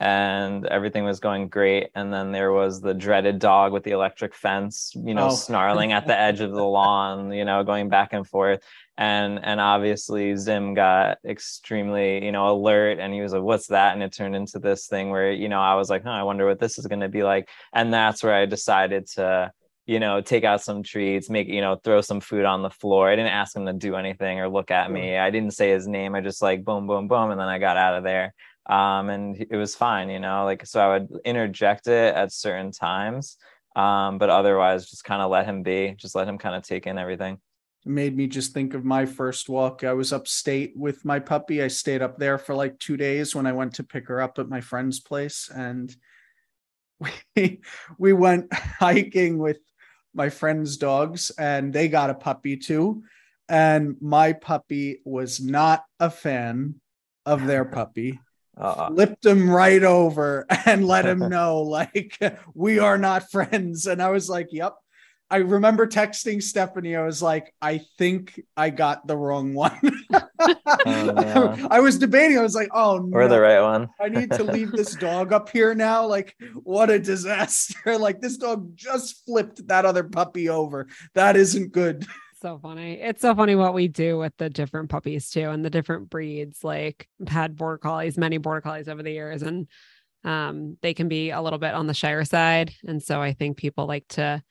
[0.00, 1.90] and everything was going great.
[1.94, 5.36] And then there was the dreaded dog with the electric fence, you know, Oh.
[5.36, 8.62] snarling at the edge of the lawn, you know, going back and forth.
[8.98, 13.94] And and obviously Zim got extremely, you know, alert, and he was like, "What's that?"
[13.94, 16.46] And it turned into this thing where, you know, I was like, "Huh, I wonder
[16.46, 19.52] what this is going to be like." And that's where I decided to
[19.86, 23.08] you know, take out some treats, make, you know, throw some food on the floor.
[23.08, 25.16] I didn't ask him to do anything or look at me.
[25.16, 26.16] I didn't say his name.
[26.16, 27.30] I just like boom, boom, boom.
[27.30, 28.34] And then I got out of there.
[28.68, 32.72] Um, and it was fine, you know, like, so I would interject it at certain
[32.72, 33.36] times.
[33.76, 36.86] Um, but otherwise just kind of let him be, just let him kind of take
[36.86, 37.38] in everything.
[37.84, 39.84] It made me just think of my first walk.
[39.84, 41.62] I was upstate with my puppy.
[41.62, 44.40] I stayed up there for like two days when I went to pick her up
[44.40, 45.48] at my friend's place.
[45.54, 45.94] And
[47.36, 47.60] we
[47.98, 49.58] we went hiking with
[50.16, 53.04] my friend's dogs and they got a puppy too.
[53.48, 56.80] And my puppy was not a fan
[57.24, 58.20] of their puppy.
[58.56, 62.18] Uh, Flipped him right over and let him know, like,
[62.54, 63.86] we are not friends.
[63.86, 64.74] And I was like, Yep.
[65.28, 66.94] I remember texting Stephanie.
[66.94, 69.80] I was like, I think I got the wrong one.
[70.86, 71.66] no.
[71.70, 72.38] I was debating.
[72.38, 73.06] I was like, oh no.
[73.06, 73.88] we're the right one.
[74.00, 76.06] I need to leave this dog up here now.
[76.06, 77.98] Like, what a disaster.
[77.98, 80.86] like, this dog just flipped that other puppy over.
[81.14, 82.06] That isn't good.
[82.40, 83.00] so funny.
[83.00, 86.62] It's so funny what we do with the different puppies too and the different breeds.
[86.62, 89.42] Like I've had border collies, many border collies over the years.
[89.42, 89.66] And
[90.22, 92.72] um, they can be a little bit on the shyer side.
[92.86, 94.42] And so I think people like to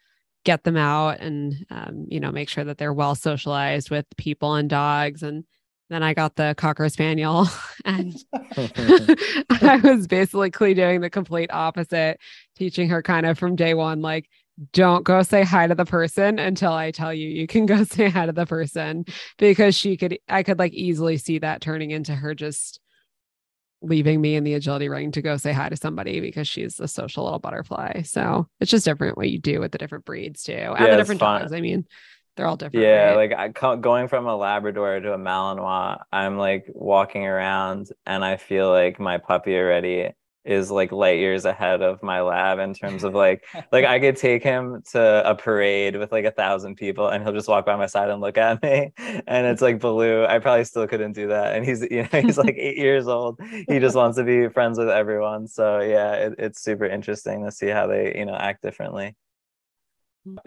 [0.45, 4.55] get them out and, um, you know, make sure that they're well socialized with people
[4.55, 5.23] and dogs.
[5.23, 5.43] And
[5.89, 7.47] then I got the Cocker Spaniel
[7.85, 8.15] and
[9.61, 12.19] I was basically doing the complete opposite,
[12.55, 14.29] teaching her kind of from day one, like,
[14.71, 18.07] don't go say hi to the person until I tell you you can go say
[18.07, 19.03] hi to the person
[19.37, 22.79] because she could, I could like easily see that turning into her just
[23.85, 26.87] leaving me in the agility ring to go say hi to somebody because she's a
[26.87, 28.01] social little butterfly.
[28.03, 30.97] So it's just different what you do with the different breeds too, and Yeah, the
[30.97, 31.53] different dogs.
[31.53, 31.85] I mean,
[32.35, 32.85] they're all different.
[32.85, 33.31] Yeah, right?
[33.31, 38.37] like I going from a Labrador to a Malinois, I'm like walking around and I
[38.37, 40.09] feel like my puppy already
[40.45, 44.15] is like light years ahead of my lab in terms of like like I could
[44.15, 47.75] take him to a parade with like a thousand people and he'll just walk by
[47.75, 50.25] my side and look at me and it's like Baloo.
[50.25, 51.55] I probably still couldn't do that.
[51.55, 53.39] And he's you know he's like eight years old.
[53.67, 55.47] He just wants to be friends with everyone.
[55.47, 59.15] So yeah, it, it's super interesting to see how they you know act differently.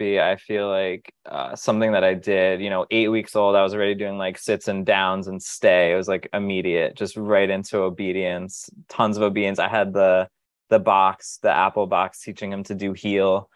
[0.01, 3.73] I feel like uh, something that I did, you know, eight weeks old, I was
[3.73, 5.93] already doing like sits and downs and stay.
[5.93, 9.59] It was like immediate, just right into obedience, tons of obedience.
[9.59, 10.27] I had the
[10.69, 13.49] the box, the Apple box, teaching him to do heel,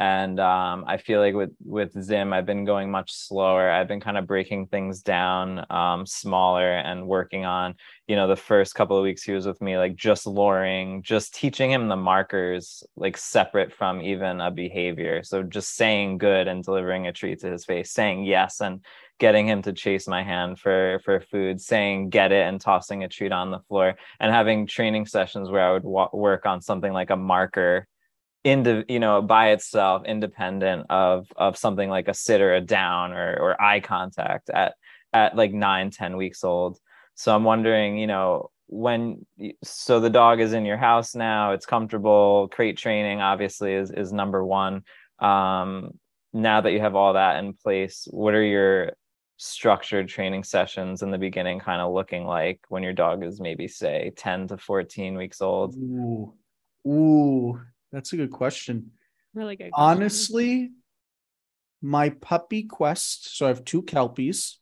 [0.00, 3.70] and um, I feel like with with Zim, I've been going much slower.
[3.70, 7.74] I've been kind of breaking things down, um, smaller, and working on,
[8.08, 11.34] you know, the first couple of weeks he was with me, like just luring, just
[11.34, 15.22] teaching him the markers, like separate from even a behavior.
[15.22, 18.82] So just saying good and delivering a treat to his face, saying yes and
[19.18, 23.08] getting him to chase my hand for for food, saying get it and tossing a
[23.08, 26.94] treat on the floor, and having training sessions where I would wa- work on something
[26.94, 27.86] like a marker
[28.44, 33.12] into you know by itself independent of of something like a sit or a down
[33.12, 34.74] or or eye contact at
[35.12, 36.78] at like nine ten weeks old.
[37.14, 39.26] So i'm wondering you know when
[39.62, 44.12] so the dog is in your house now it's comfortable crate training obviously is is
[44.12, 44.82] number one.
[45.18, 45.98] Um
[46.32, 48.92] now that you have all that in place what are your
[49.36, 53.66] structured training sessions in the beginning kind of looking like when your dog is maybe
[53.66, 55.74] say 10 to 14 weeks old?
[55.76, 56.34] Ooh,
[56.86, 57.60] ooh,
[57.92, 58.92] that's a good question.
[59.34, 59.72] really good.
[59.72, 59.72] question.
[59.74, 60.70] Honestly,
[61.82, 63.36] my puppy quest.
[63.36, 64.58] So I have two kelpies.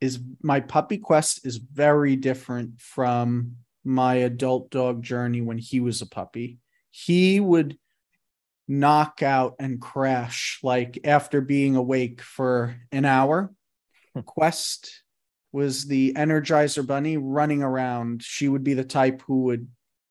[0.00, 6.00] Is my puppy quest is very different from my adult dog journey when he was
[6.00, 6.58] a puppy.
[6.90, 7.78] He would
[8.66, 13.52] knock out and crash like after being awake for an hour.
[14.14, 14.20] Hmm.
[14.20, 15.02] Quest
[15.52, 18.22] was the Energizer Bunny running around.
[18.22, 19.68] She would be the type who would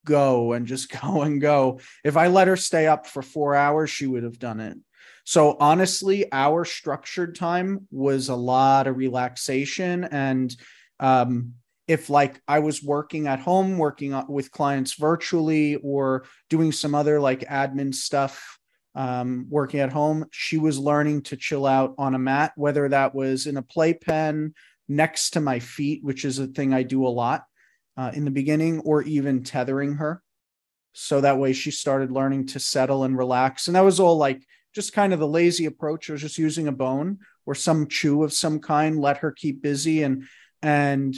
[0.09, 1.79] go and just go and go.
[2.03, 4.77] If I let her stay up for four hours, she would have done it.
[5.23, 10.03] So honestly, our structured time was a lot of relaxation.
[10.05, 10.55] And
[10.99, 11.53] um,
[11.87, 17.19] if like I was working at home, working with clients virtually, or doing some other
[17.19, 18.57] like admin stuff,
[18.95, 23.13] um, working at home, she was learning to chill out on a mat, whether that
[23.13, 24.55] was in a playpen
[24.87, 27.43] next to my feet, which is a thing I do a lot
[27.99, 30.23] uh, in the beginning, or even tethering her.
[30.93, 33.67] So that way she started learning to settle and relax.
[33.67, 34.41] And that was all like
[34.73, 36.07] just kind of the lazy approach.
[36.07, 40.03] Was just using a bone or some chew of some kind, let her keep busy.
[40.03, 40.23] And,
[40.61, 41.13] and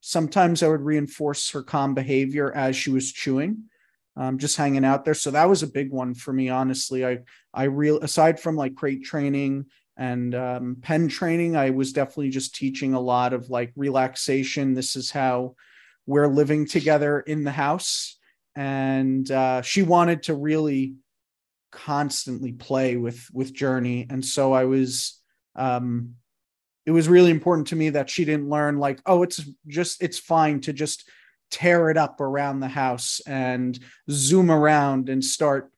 [0.00, 3.64] sometimes I would reinforce her calm behavior as she was chewing,
[4.14, 5.14] um, just hanging out there.
[5.14, 7.06] So that was a big one for me, honestly.
[7.06, 7.20] I,
[7.54, 12.54] I real aside from like crate training and um, pen training, I was definitely just
[12.54, 14.74] teaching a lot of like relaxation.
[14.74, 15.56] This is how
[16.06, 18.18] we're living together in the house.
[18.56, 20.94] And uh, she wanted to really
[21.70, 24.06] constantly play with with journey.
[24.10, 25.18] And so i was
[25.56, 26.14] um
[26.86, 30.18] it was really important to me that she didn't learn like oh it's just it's
[30.18, 31.08] fine to just
[31.50, 33.78] tear it up around the house and
[34.10, 35.70] zoom around and start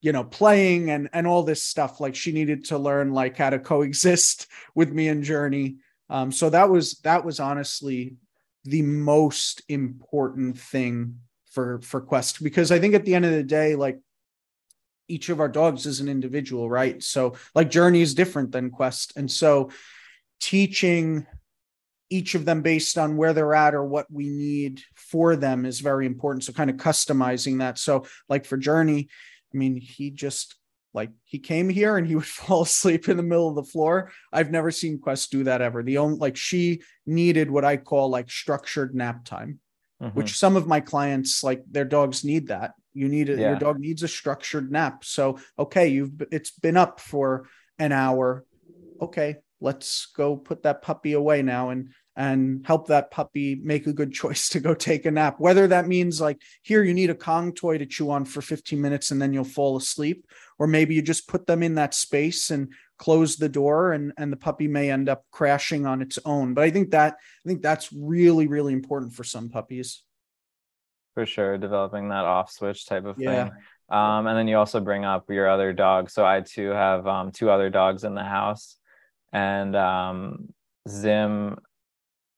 [0.00, 2.00] you know playing and and all this stuff.
[2.00, 5.76] Like she needed to learn like how to coexist with me and journey.
[6.10, 8.16] Um so that was that was honestly
[8.64, 11.18] the most important thing
[11.50, 13.98] for for quest because i think at the end of the day like
[15.08, 17.02] each of our dogs is an individual right?
[17.02, 19.14] So like journey is different than quest.
[19.16, 19.70] And so
[20.40, 21.26] teaching
[22.10, 25.80] each of them based on where they're at or what we need for them is
[25.80, 26.44] very important.
[26.44, 27.78] So kind of customizing that.
[27.78, 29.08] So like for journey
[29.52, 30.56] i mean he just
[30.94, 34.10] like he came here and he would fall asleep in the middle of the floor.
[34.32, 35.82] I've never seen quest do that ever.
[35.82, 39.60] The only like she needed what i call like structured nap time
[40.00, 40.14] Mhm.
[40.14, 42.74] which some of my clients like their dogs need that.
[42.94, 45.04] You need a, your dog needs a structured nap.
[45.04, 47.48] So okay you've it's been up for
[47.80, 48.44] an hour.
[49.00, 53.92] Okay let's go put that puppy away now and and help that puppy make a
[53.92, 55.36] good choice to go take a nap.
[55.38, 58.78] Whether that means like, here, you need a Kong toy to chew on for 15
[58.78, 60.26] minutes and then you'll fall asleep,
[60.58, 64.32] or maybe you just put them in that space and close the door and, and
[64.32, 66.54] the puppy may end up crashing on its own.
[66.54, 70.02] But I think that, I think that's really, really important for some puppies.
[71.14, 71.56] For sure.
[71.56, 73.44] Developing that off switch type of Yeah.
[73.44, 73.52] thing.
[73.90, 76.10] Um, and then you also bring up your other dog.
[76.10, 78.76] So I too have um, two other dogs in the house,
[79.32, 80.52] and um,
[80.86, 81.56] Zim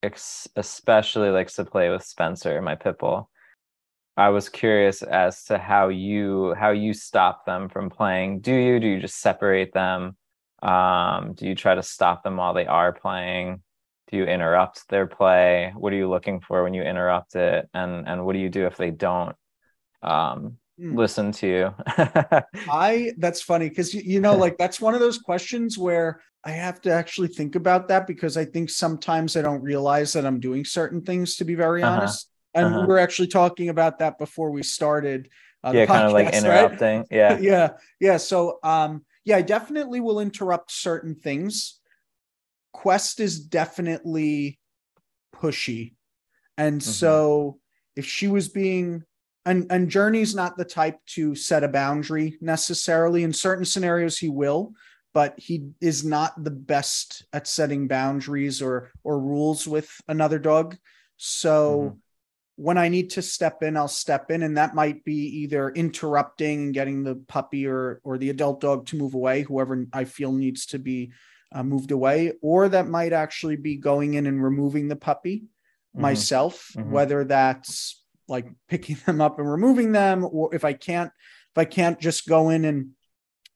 [0.03, 3.31] ex- especially likes to play with Spencer, my pit bull.
[4.17, 8.41] I was curious as to how you how you stop them from playing.
[8.41, 10.17] Do you do you just separate them?
[10.63, 13.63] Um, do you try to stop them while they are playing?
[14.11, 15.73] Do you interrupt their play?
[15.77, 17.69] What are you looking for when you interrupt it?
[17.75, 19.37] And and what do you do if they don't
[20.03, 20.95] um, Hmm.
[20.97, 21.75] listen to you?
[22.69, 26.53] I that's funny because you, you know, like that's one of those questions where I
[26.53, 30.41] have to actually think about that because I think sometimes I don't realize that I'm
[30.41, 32.01] doing certain things to be very Uh-huh.
[32.01, 32.31] honest.
[32.55, 32.81] And Uh-huh.
[32.81, 35.29] we were actually talking about that before we started.
[35.63, 37.07] Uh, yeah, kind of like podcast, right?
[37.11, 37.39] Yeah.
[37.41, 41.81] yeah yeah so um yeah i definitely will interrupt certain things
[42.73, 44.59] quest is definitely
[45.35, 45.95] pushy
[46.57, 46.85] and Mhm.
[46.85, 47.59] so
[47.97, 49.03] if she was being
[49.45, 54.29] and and journey's not the type to set a boundary necessarily in certain scenarios he
[54.29, 54.73] will
[55.13, 60.77] but he is not the best at setting boundaries or or rules with another dog
[61.17, 61.99] so
[62.57, 66.65] when I need to step in, I'll step in, and that might be either interrupting
[66.65, 70.33] and getting the puppy or or the adult dog to move away, whoever I feel
[70.33, 71.13] needs to be
[71.53, 75.45] uh, moved away, or that might actually be going in and removing the puppy
[75.97, 76.03] Mhm.
[76.03, 76.91] myself, Mhm.
[76.91, 81.11] whether that's like picking them up and removing them, or if I can't
[81.53, 82.91] if I can't just go in and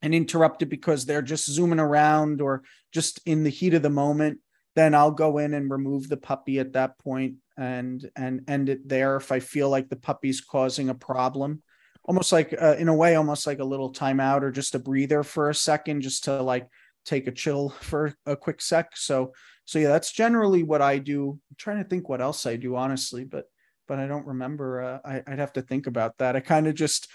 [0.05, 2.63] and interrupt it because they're just zooming around or
[2.93, 4.39] just in the heat of the moment,
[4.77, 8.87] then I'll go in and remove the puppy at that point and and end it
[8.87, 11.63] there if I feel like the puppy's causing a problem.
[12.05, 15.23] Almost like uh, in a way, almost like a little timeout or just a breather
[15.23, 16.69] for a second, just to like
[17.07, 18.97] take a chill for a quick sec.
[18.97, 19.33] So
[19.65, 21.31] so yeah, that's generally what I do.
[21.31, 23.47] I'm trying to think what else I do honestly, but
[23.89, 24.83] but I don't remember.
[24.83, 26.37] Uh, I, I'd have to think about that.
[26.37, 27.09] I kind of just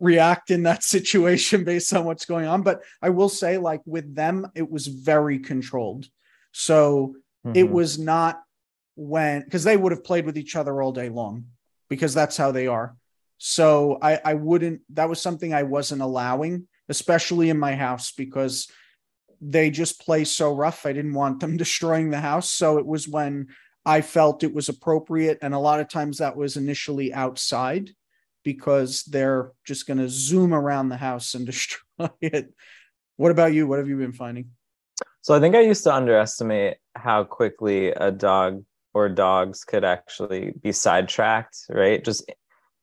[0.00, 2.62] react in that situation based on what's going on.
[2.62, 6.06] But I will say, like with them, it was very controlled.
[6.52, 7.14] So
[7.54, 7.70] it Mhm.
[7.70, 8.42] was not
[8.96, 11.46] when because they would have played with each other all day long
[11.88, 12.96] because that's how they are.
[13.38, 18.70] So I, I wouldn't that was something I wasn't allowing, especially in my house, because
[19.40, 20.84] they just play so rough.
[20.84, 22.50] I didn't want them destroying the house.
[22.50, 23.48] So it was when
[23.86, 25.38] I felt it was appropriate.
[25.40, 27.90] And a lot of times that was initially outside
[28.42, 32.52] because they're just going to zoom around the house and destroy it.
[33.16, 33.66] What about you?
[33.66, 34.50] What have you been finding?
[35.22, 40.52] So I think I used to underestimate how quickly a dog or dogs could actually
[40.62, 42.02] be sidetracked, right?
[42.02, 42.30] Just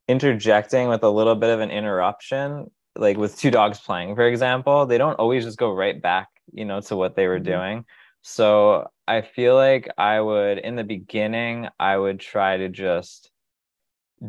[0.07, 4.85] interjecting with a little bit of an interruption, like with two dogs playing, for example,
[4.85, 7.43] they don't always just go right back, you know, to what they were Mhm.
[7.43, 7.85] doing.
[8.21, 13.31] So I feel like I would, in the beginning, I would try to just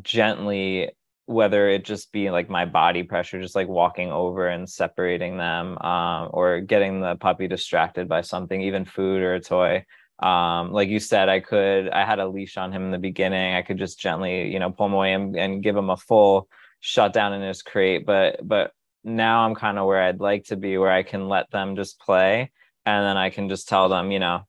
[0.03, 0.91] gently
[1.29, 5.77] whether it just be like my body pressure just like walking over and separating them
[5.79, 9.85] um, or getting the puppy distracted by something even food or a toy.
[10.21, 13.55] Um, like you said i could i had a leash on him in the beginning.
[13.55, 16.49] I could just gently you know pull him away and, and give him a full
[16.81, 18.05] shutdown in his crate.
[18.05, 18.73] But but
[19.05, 21.99] now i'm kind of where i'd like to be where i can let them just
[22.01, 22.51] play
[22.85, 24.43] and then i can just tell them you know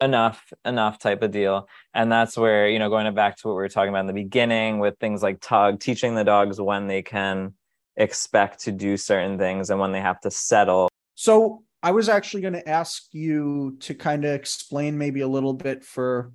[0.00, 1.68] enough enough type of deal.
[1.94, 4.12] And that's where you know going back to what we were talking about in the
[4.12, 7.54] beginning with things like tug teaching the dogs when they can
[7.96, 10.88] expect to do certain things and when they have to settle.
[11.14, 15.52] So I was actually going to ask you to kind of explain maybe a little
[15.52, 16.32] bit for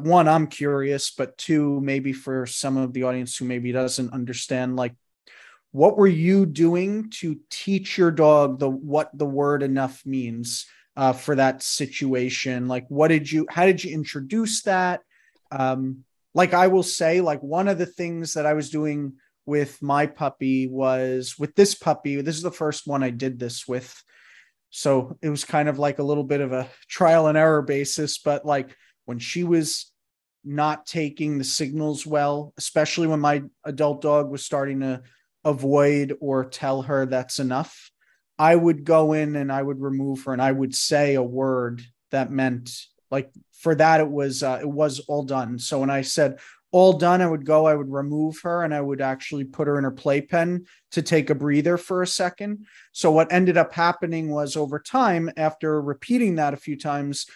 [0.00, 4.76] one, I'm curious, but two, maybe for some of the audience who maybe doesn't understand,
[4.76, 4.94] like
[5.72, 11.12] what were you doing to teach your dog the what the word enough means uh,
[11.12, 12.68] for that situation?
[12.68, 13.46] Like, what did you?
[13.50, 15.02] How did you introduce that?
[15.50, 16.04] Um,
[16.34, 19.14] like I will say, like one of the things that I was doing
[19.46, 22.20] with my puppy was with this puppy.
[22.20, 24.02] This is the first one I did this with.
[24.70, 28.18] So it was kind of like a little bit of a trial and error basis.
[28.18, 29.90] But like when she was
[30.44, 35.02] not taking the signals well, especially when my adult dog was starting to
[35.44, 37.90] avoid or tell her that's enough,
[38.38, 41.82] I would go in and I would remove her and I would say a word
[42.10, 42.70] that meant
[43.10, 45.58] like for that it was uh, it was all done.
[45.58, 46.38] So when I said
[46.72, 49.78] all done, I would go, I would remove her and I would actually put her
[49.78, 52.66] in her playpen to take a breather for a second.
[52.92, 57.26] So, what ended up happening was over time, after repeating that a few times,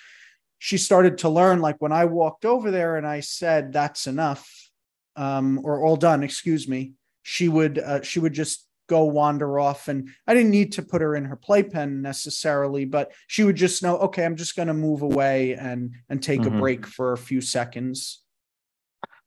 [0.58, 4.68] she started to learn like when I walked over there and I said, that's enough,
[5.16, 6.92] um, or all done, excuse me,
[7.22, 11.00] she would, uh, she would just go wander off and I didn't need to put
[11.00, 14.74] her in her playpen necessarily, but she would just know, okay, I'm just going to
[14.74, 16.56] move away and, and take mm-hmm.
[16.56, 18.22] a break for a few seconds.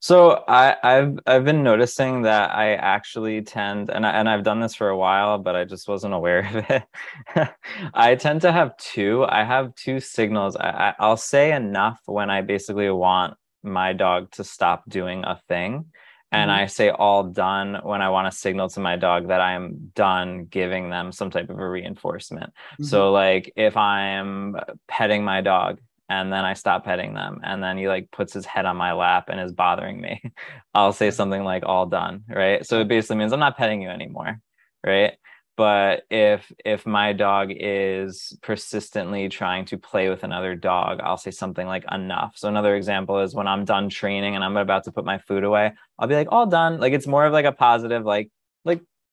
[0.02, 4.60] So I, have I've been noticing that I actually tend, and I, and I've done
[4.60, 7.50] this for a while, but I just wasn't aware of it.
[7.94, 9.24] I tend to have two.
[9.24, 10.58] I have two signals.
[10.58, 15.86] I, I'll say enough when I basically want my dog to stop doing a thing,
[16.34, 16.62] and mm-hmm.
[16.62, 19.92] I say all done when I want to signal to my dog that I am
[19.94, 22.52] done giving them some type of a reinforcement.
[22.74, 22.86] Mm-hmm.
[22.86, 24.56] So like if I'm
[24.88, 25.80] petting my dog
[26.10, 28.94] and then I stop petting them and then he like puts his head on my
[28.94, 30.24] lap and is bothering me,
[30.74, 32.66] I'll say something like all done, right?
[32.66, 34.40] So it basically means I'm not petting you anymore,
[34.84, 35.14] right?
[35.56, 41.30] But if if my dog is persistently trying to play with another dog, I'll say
[41.30, 42.34] something like enough.
[42.36, 45.44] So another example is when I'm done training and I'm about to put my food
[45.44, 46.80] away, I'll be like all done.
[46.80, 48.32] Like it's more of like a positive like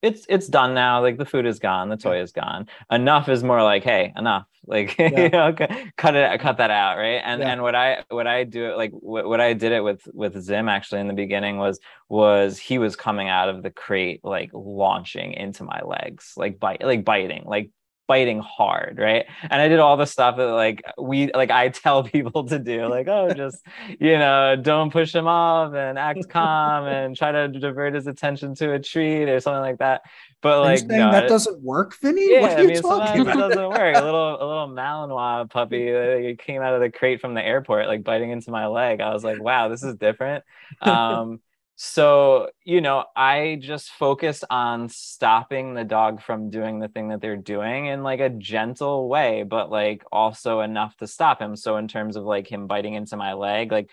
[0.03, 1.01] it's it's done now.
[1.01, 2.69] Like the food is gone, the toy is gone.
[2.91, 4.47] Enough is more like, hey, enough.
[4.67, 5.23] Like yeah.
[5.23, 5.53] you know,
[5.97, 7.23] cut it, cut that out, right?
[7.25, 7.51] And yeah.
[7.51, 10.41] and what I what I do it like what, what I did it with with
[10.41, 11.81] Zim actually in the beginning was
[12.11, 16.85] was he was coming out of the crate like launching into my legs, like bite
[16.85, 17.71] like biting, like
[18.11, 19.25] fighting hard, right?
[19.41, 22.87] And I did all the stuff that like we like I tell people to do,
[22.87, 23.65] like, oh, just
[24.01, 28.57] you know, don't push him off and act calm and try to divert his attention
[28.57, 30.03] to a treat or something like that.
[30.43, 32.33] But like no, that doesn't work, Vinny.
[32.33, 33.97] Yeah, I mean, sometimes it doesn't work.
[33.97, 37.87] A little a little Malinois puppy uh, came out of the crate from the airport,
[37.87, 39.01] like biting into my leg.
[39.01, 40.43] I was like, wow, this is different.
[40.81, 41.41] Um,
[41.83, 47.23] so you know i just focus on stopping the dog from doing the thing that
[47.23, 51.57] they're doing in like a gentle way but like also enough to stop him.
[51.57, 53.89] So in terms of like him biting into my leg like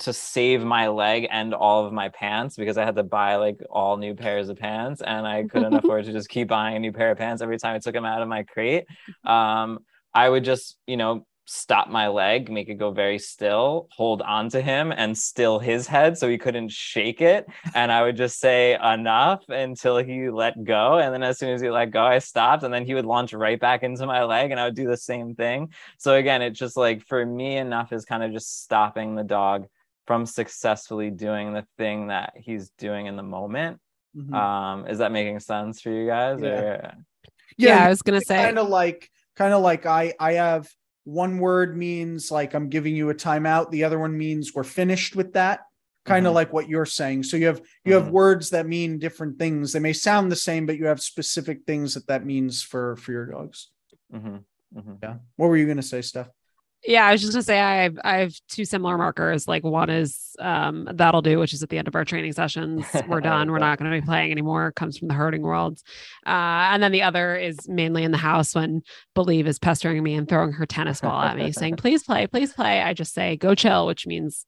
[0.00, 3.60] to save my leg and all of my pants because i had to buy like
[3.70, 6.90] all new pairs of pants and i couldn't afford to just keep buying a new
[6.90, 8.84] pair of pants every time i took him out of my crate.
[9.22, 9.78] Um
[10.12, 14.48] i would just you know stop my leg, make it go very still, hold on
[14.50, 17.46] to him and still his head so he couldn't shake it.
[17.74, 20.98] And I would just say enough until he let go.
[20.98, 22.62] And then as soon as he let go, I stopped.
[22.62, 24.96] And then he would launch right back into my leg and I would do the
[24.96, 25.72] same thing.
[25.98, 29.66] So again, it's just like for me, enough is kind of just stopping the dog
[30.06, 33.78] from successfully doing the thing that he's doing in the moment.
[34.16, 34.34] Mm-hmm.
[34.34, 36.38] Um, is that making sense for you guys?
[36.40, 36.48] Yeah.
[36.48, 36.94] Or...
[37.56, 40.68] yeah, yeah I was gonna say kind of like kind of like I I have
[41.04, 43.70] one word means like I'm giving you a timeout.
[43.70, 45.60] The other one means we're finished with that.
[46.04, 46.36] Kind of mm-hmm.
[46.36, 47.22] like what you're saying.
[47.22, 48.04] So you have you mm-hmm.
[48.04, 49.72] have words that mean different things.
[49.72, 53.12] They may sound the same, but you have specific things that that means for for
[53.12, 53.70] your dogs.
[54.12, 54.78] Mm-hmm.
[54.78, 54.92] mm-hmm.
[55.00, 55.16] Yeah.
[55.36, 56.28] What were you gonna say, Steph?
[56.84, 59.46] Yeah, I was just gonna say I have I have two similar markers.
[59.46, 62.84] Like one is um, that'll do, which is at the end of our training sessions.
[63.08, 63.50] We're done.
[63.50, 64.72] We're not going to be playing anymore.
[64.72, 65.78] Comes from the herding world.
[66.26, 68.82] Uh, and then the other is mainly in the house when
[69.14, 72.52] Believe is pestering me and throwing her tennis ball at me, saying, "Please play, please
[72.52, 74.44] play." I just say, "Go chill," which means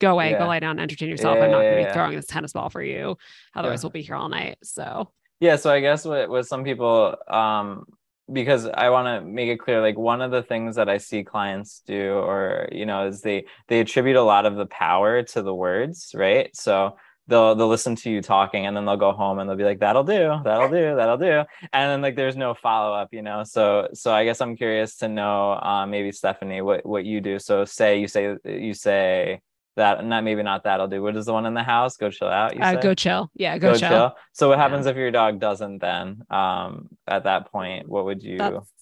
[0.00, 0.38] go away, yeah.
[0.38, 1.36] go lie down, entertain yourself.
[1.36, 3.18] Yeah, I'm not going to yeah, be throwing this tennis ball for you.
[3.54, 4.56] Otherwise, we'll be here all night.
[4.62, 7.86] So yeah, so I guess what what some people um
[8.32, 11.24] because I want to make it clear like one of the things that I see
[11.24, 15.42] clients do or you know is they they attribute a lot of the power to
[15.42, 16.54] the words, right?
[16.54, 19.64] So they'll they'll listen to you talking and then they'll go home and they'll be
[19.64, 21.44] like that'll do, that'll do, that'll do.
[21.72, 23.44] And then like there's no follow up, you know.
[23.44, 27.38] So so I guess I'm curious to know uh, maybe Stefanie what what you do.
[27.38, 29.40] So say you say you say
[29.76, 31.02] that not maybe not that'll do.
[31.02, 31.96] What is the one in the house?
[31.96, 32.54] Go chill out.
[32.54, 33.30] You uh, go chill.
[33.34, 33.88] Yeah, go, go chill.
[33.88, 34.12] chill.
[34.32, 34.92] So what happens yeah.
[34.92, 36.22] if your dog doesn't then?
[36.30, 38.38] Um, at that point, what would you?
[38.38, 38.72] That's,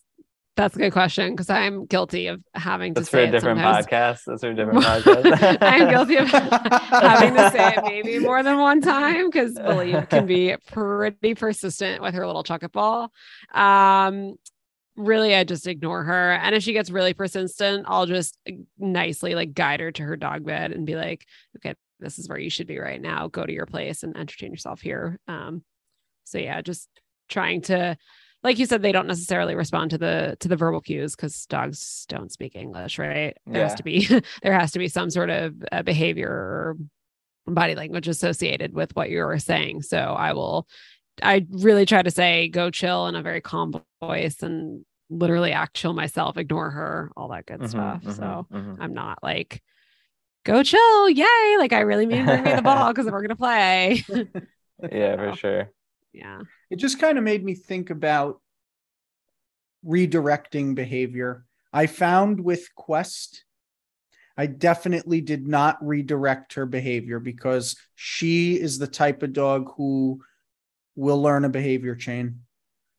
[0.59, 3.01] that's a good question because I'm guilty of having to.
[3.01, 4.23] That's for a different podcast.
[4.27, 5.59] That's for a different podcast.
[5.61, 10.27] I'm guilty of having to say it maybe more than one time because Believe can
[10.27, 13.13] be pretty persistent with her little chocolate ball.
[13.55, 14.35] Um,
[14.99, 16.33] really I just ignore her.
[16.33, 20.17] And if she gets really persistent, I'll just uh, nicely like guide her to her
[20.17, 21.25] dog bed and be like,
[21.57, 23.29] okay, this is where you should be right now.
[23.29, 25.19] Go to your place and entertain yourself here.
[25.29, 25.63] Um,
[26.25, 26.89] so yeah, just
[27.29, 27.97] trying to
[28.45, 32.07] like you said, they don't necessarily respond to the to the verbal cues because dogs
[32.09, 33.37] don't speak English, right?
[33.47, 33.69] There yeah.
[33.69, 34.07] has to be
[34.43, 36.77] there has to be some sort of uh, behavior or
[37.47, 39.83] body language associated with what you're saying.
[39.83, 40.69] So I will
[41.23, 45.75] I really try to say go chill in a very calm voice and literally act
[45.75, 48.03] chill myself, ignore her, all that good mm-hmm, stuff.
[48.03, 48.81] Mm-hmm, so mm-hmm.
[48.81, 49.63] I'm not like
[50.45, 51.57] go chill, yay!
[51.59, 54.05] Like I really mean bring me the ball because we're gonna play.
[54.93, 55.73] yeah, for sure.
[56.13, 56.41] Yeah.
[56.71, 58.41] It just kind of made me think about
[59.87, 61.45] redirecting behavior.
[61.73, 63.45] I found with Quest,
[64.37, 70.21] I definitely did not redirect her behavior because she is the type of dog who
[70.97, 72.41] will learn a behavior chain.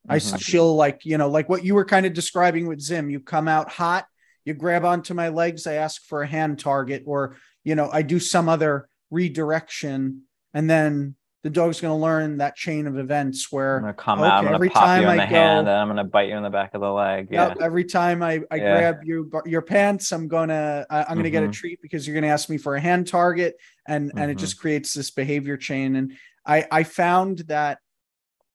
[0.09, 0.41] I Mhm.
[0.41, 3.09] she'll like, you know, like what you were kind of describing with Zim.
[3.09, 4.05] You come out hot,
[4.45, 8.01] you grab onto my legs, I ask for a hand target, or you know, I
[8.01, 13.49] do some other redirection, and then the dog's going to learn that chain of events
[13.51, 14.33] where I'm gonna come okay, out.
[14.39, 16.27] I'm gonna every pop time you in I the hand, go- and I'm gonna bite
[16.29, 17.29] you in the back of the leg.
[17.31, 17.49] Yeah.
[17.49, 18.77] Yep, every time I, I Yeah.
[18.77, 21.53] grab you your pants, I'm gonna I, I'm gonna get a Mhm.
[21.53, 23.55] treat because you're gonna ask me for a hand target,
[23.87, 24.39] and and it Mhm.
[24.41, 25.95] just creates this behavior chain.
[25.95, 26.13] And
[26.45, 27.77] I I found that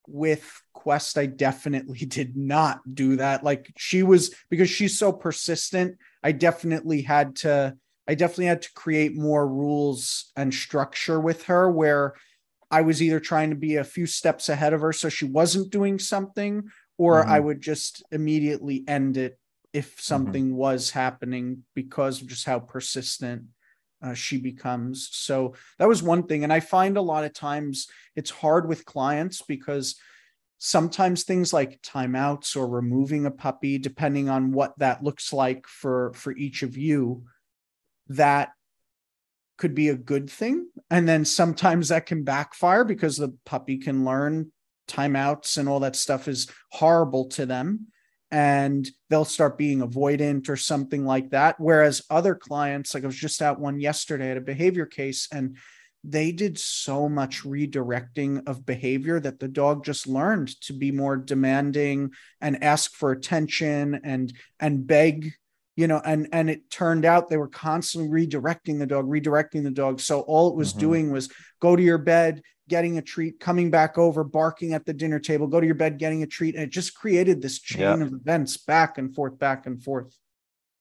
[0.07, 3.45] with Quest, I definitely did not do that.
[3.45, 5.99] Like she was because she's so persistent.
[6.23, 7.77] I definitely had to
[8.07, 12.15] I definitely had to create more rules and structure with her where
[12.71, 15.71] I was either trying to be a few steps ahead of her so she wasn't
[15.71, 16.65] doing something,
[16.99, 17.47] or I mm-hmm.
[17.47, 19.39] would just immediately end it
[19.73, 20.01] if mm-hmm.
[20.01, 23.45] something was happening because of just how persistent
[24.05, 25.09] uh, she becomes.
[25.13, 26.45] So that was one thing.
[26.45, 29.97] And I find a lot of times it's hard with clients because
[30.59, 36.13] sometimes things like timeouts or removing a puppy, depending on what that looks like for
[36.15, 37.25] for each of you,
[38.09, 38.51] that
[39.57, 40.69] could be a good thing.
[40.91, 44.53] And then sometimes that can backfire because the puppy can learn
[44.89, 47.87] timeouts and all that stuff is horrible to them.
[48.31, 51.57] And they'll start being avoidant or something like that.
[51.59, 55.57] Whereas other clients, like I was just at one yesterday at a behavior case, and
[56.03, 61.17] they did so much redirecting of behavior that the dog just learned to be more
[61.17, 62.11] demanding
[62.41, 65.33] and ask for attention and and beg
[65.77, 69.71] you know and and it turned out they were constantly redirecting the dog redirecting the
[69.71, 70.79] dog so all it was Mhm.
[70.79, 74.93] doing was go to your bed getting a treat coming back over barking at the
[74.93, 77.81] dinner table go to your bed getting a treat and it just created this chain
[77.81, 78.01] Yep.
[78.01, 80.17] of events back and forth back and forth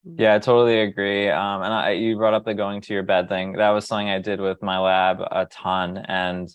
[0.03, 1.29] Yeah, I totally agree.
[1.29, 3.53] Um, and I, you brought up the going to your bed thing.
[3.53, 6.49] That was something I did with my lab a ton, and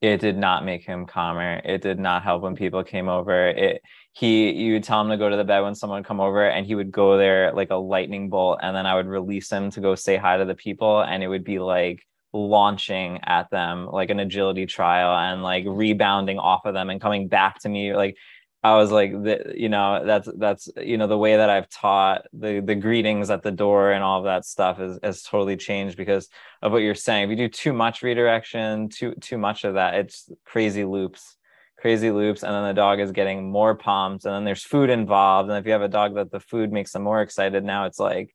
[0.00, 1.60] it did not make him calmer.
[1.64, 3.48] It did not help when people came over.
[3.48, 6.20] It he you would tell him to go to the bed when someone would come
[6.20, 9.50] over, and he would go there like a lightning bolt, and then I would release
[9.50, 13.50] him to go say hi to the people, and it would be like launching at
[13.50, 17.68] them like an agility trial and like rebounding off of them and coming back to
[17.68, 18.16] me like
[18.64, 22.26] I was like, the, you know, that's that's you know the way that I've taught
[22.32, 25.96] the the greetings at the door and all of that stuff is has totally changed
[25.96, 26.28] because
[26.60, 27.24] of what you're saying.
[27.24, 31.36] If you do too much redirection, too too much of that, it's crazy loops,
[31.76, 35.50] crazy loops, and then the dog is getting more pumped, and then there's food involved,
[35.50, 37.98] and if you have a dog that the food makes them more excited, now it's
[37.98, 38.32] like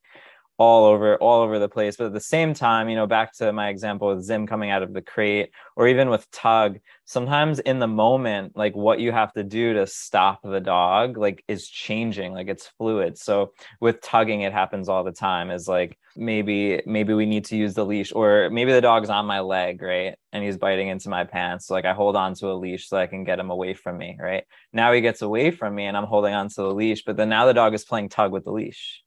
[0.57, 1.95] all over all over the place.
[1.95, 4.83] But at the same time, you know, back to my example with Zim coming out
[4.83, 9.31] of the crate, or even with Tug, sometimes in the moment like what you have
[9.33, 13.17] to do to stop the dog like is changing like it's fluid.
[13.17, 17.55] So with tugging it happens all the time is like maybe maybe we need to
[17.55, 20.15] use the leash or maybe the dog's on my leg right?
[20.33, 21.67] And he's biting into my pants.
[21.67, 23.97] So like i hold on to a leash so i can get him away from
[23.97, 24.43] me right?
[24.73, 27.29] Now he gets away from me and i'm holding on to the leash but then
[27.29, 29.03] now the dog is playing tug with the leash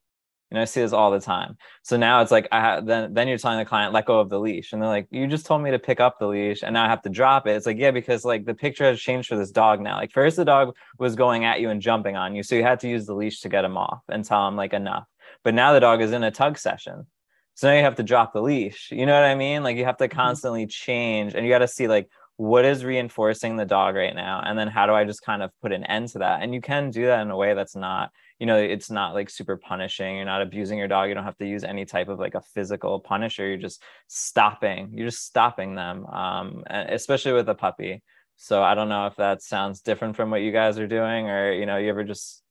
[0.51, 1.57] you know, I see this all the time.
[1.83, 4.29] So now it's like I ha- then then you're telling the client let go of
[4.29, 6.75] the leash, and they're like, "You just told me to pick up the leash, and
[6.75, 9.29] now I have to drop it." It's like, yeah, because like the picture has changed
[9.29, 9.97] for this dog now.
[9.97, 12.81] Like first the dog was going at you and jumping on you, so you had
[12.81, 15.05] to use the leash to get him off and tell him like enough.
[15.45, 17.07] But now the dog is in a tug session,
[17.55, 18.91] so now you have to drop the leash.
[18.91, 19.63] You know what I mean?
[19.63, 20.19] Like you have to mm-hmm.
[20.19, 24.43] constantly change, and you got to see like what is reinforcing the dog right now,
[24.45, 26.43] and then how do I just kind of put an end to that?
[26.43, 29.31] And you can do that in a way that's not you know it's not like
[29.31, 32.19] super punishing you're not abusing your dog you don't have to use any type of
[32.19, 37.55] like a physical punisher you're just stopping you're just stopping them um especially with a
[37.55, 38.03] puppy.
[38.37, 41.53] So i don't know if that sounds different from what you guys are doing or
[41.53, 42.43] you know you ever just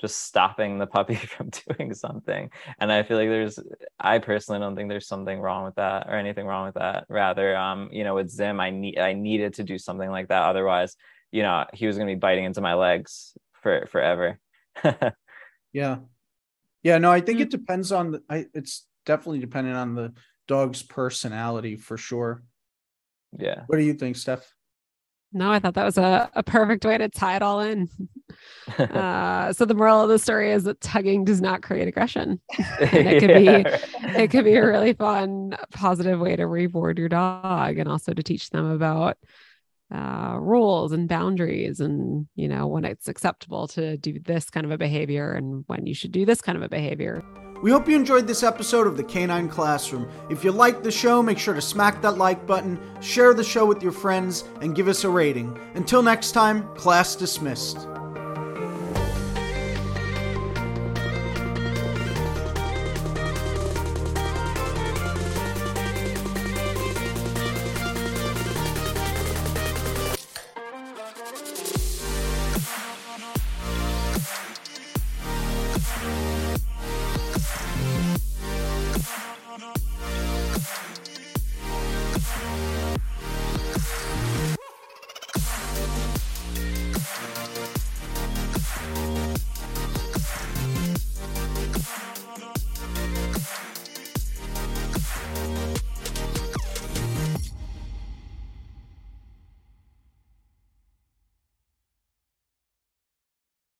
[0.00, 2.50] just stopping the puppy from doing something.
[2.78, 3.58] And i feel like there's
[3.98, 7.06] i personally don't think there's something wrong with that or anything wrong with that.
[7.08, 10.44] Rather um you know with zim i need i needed to do something like that.
[10.44, 10.96] Otherwise
[11.32, 14.38] you know he was going to be biting into my legs for forever
[15.74, 15.98] Yeah.
[16.82, 17.42] Yeah, no, I think Mm.
[17.42, 20.14] it depends on the I it's definitely dependent on the
[20.48, 22.42] dog's personality for sure.
[23.38, 24.50] yeah What do you think, Steph?
[25.32, 27.88] No, I thought that was a, a perfect way to tie it all in.
[28.78, 32.40] Uh, so the moral of the story is that tugging does not create aggression.
[32.80, 37.08] And it could be- It could be a really fun, positive way to reward your
[37.08, 39.16] dog and also to teach them about
[39.92, 44.72] uh, rules and boundaries and, you know, when it's acceptable to do this kind of
[44.72, 47.22] a behavior and when you should do this kind of a behavior.
[47.62, 50.10] We hope you enjoyed this episode of the Canine Classroom.
[50.28, 53.64] If you liked the show, make sure to smack that like button, share the show
[53.64, 55.56] with your friends, and give us a rating.
[55.74, 57.88] Until next time, class dismissed.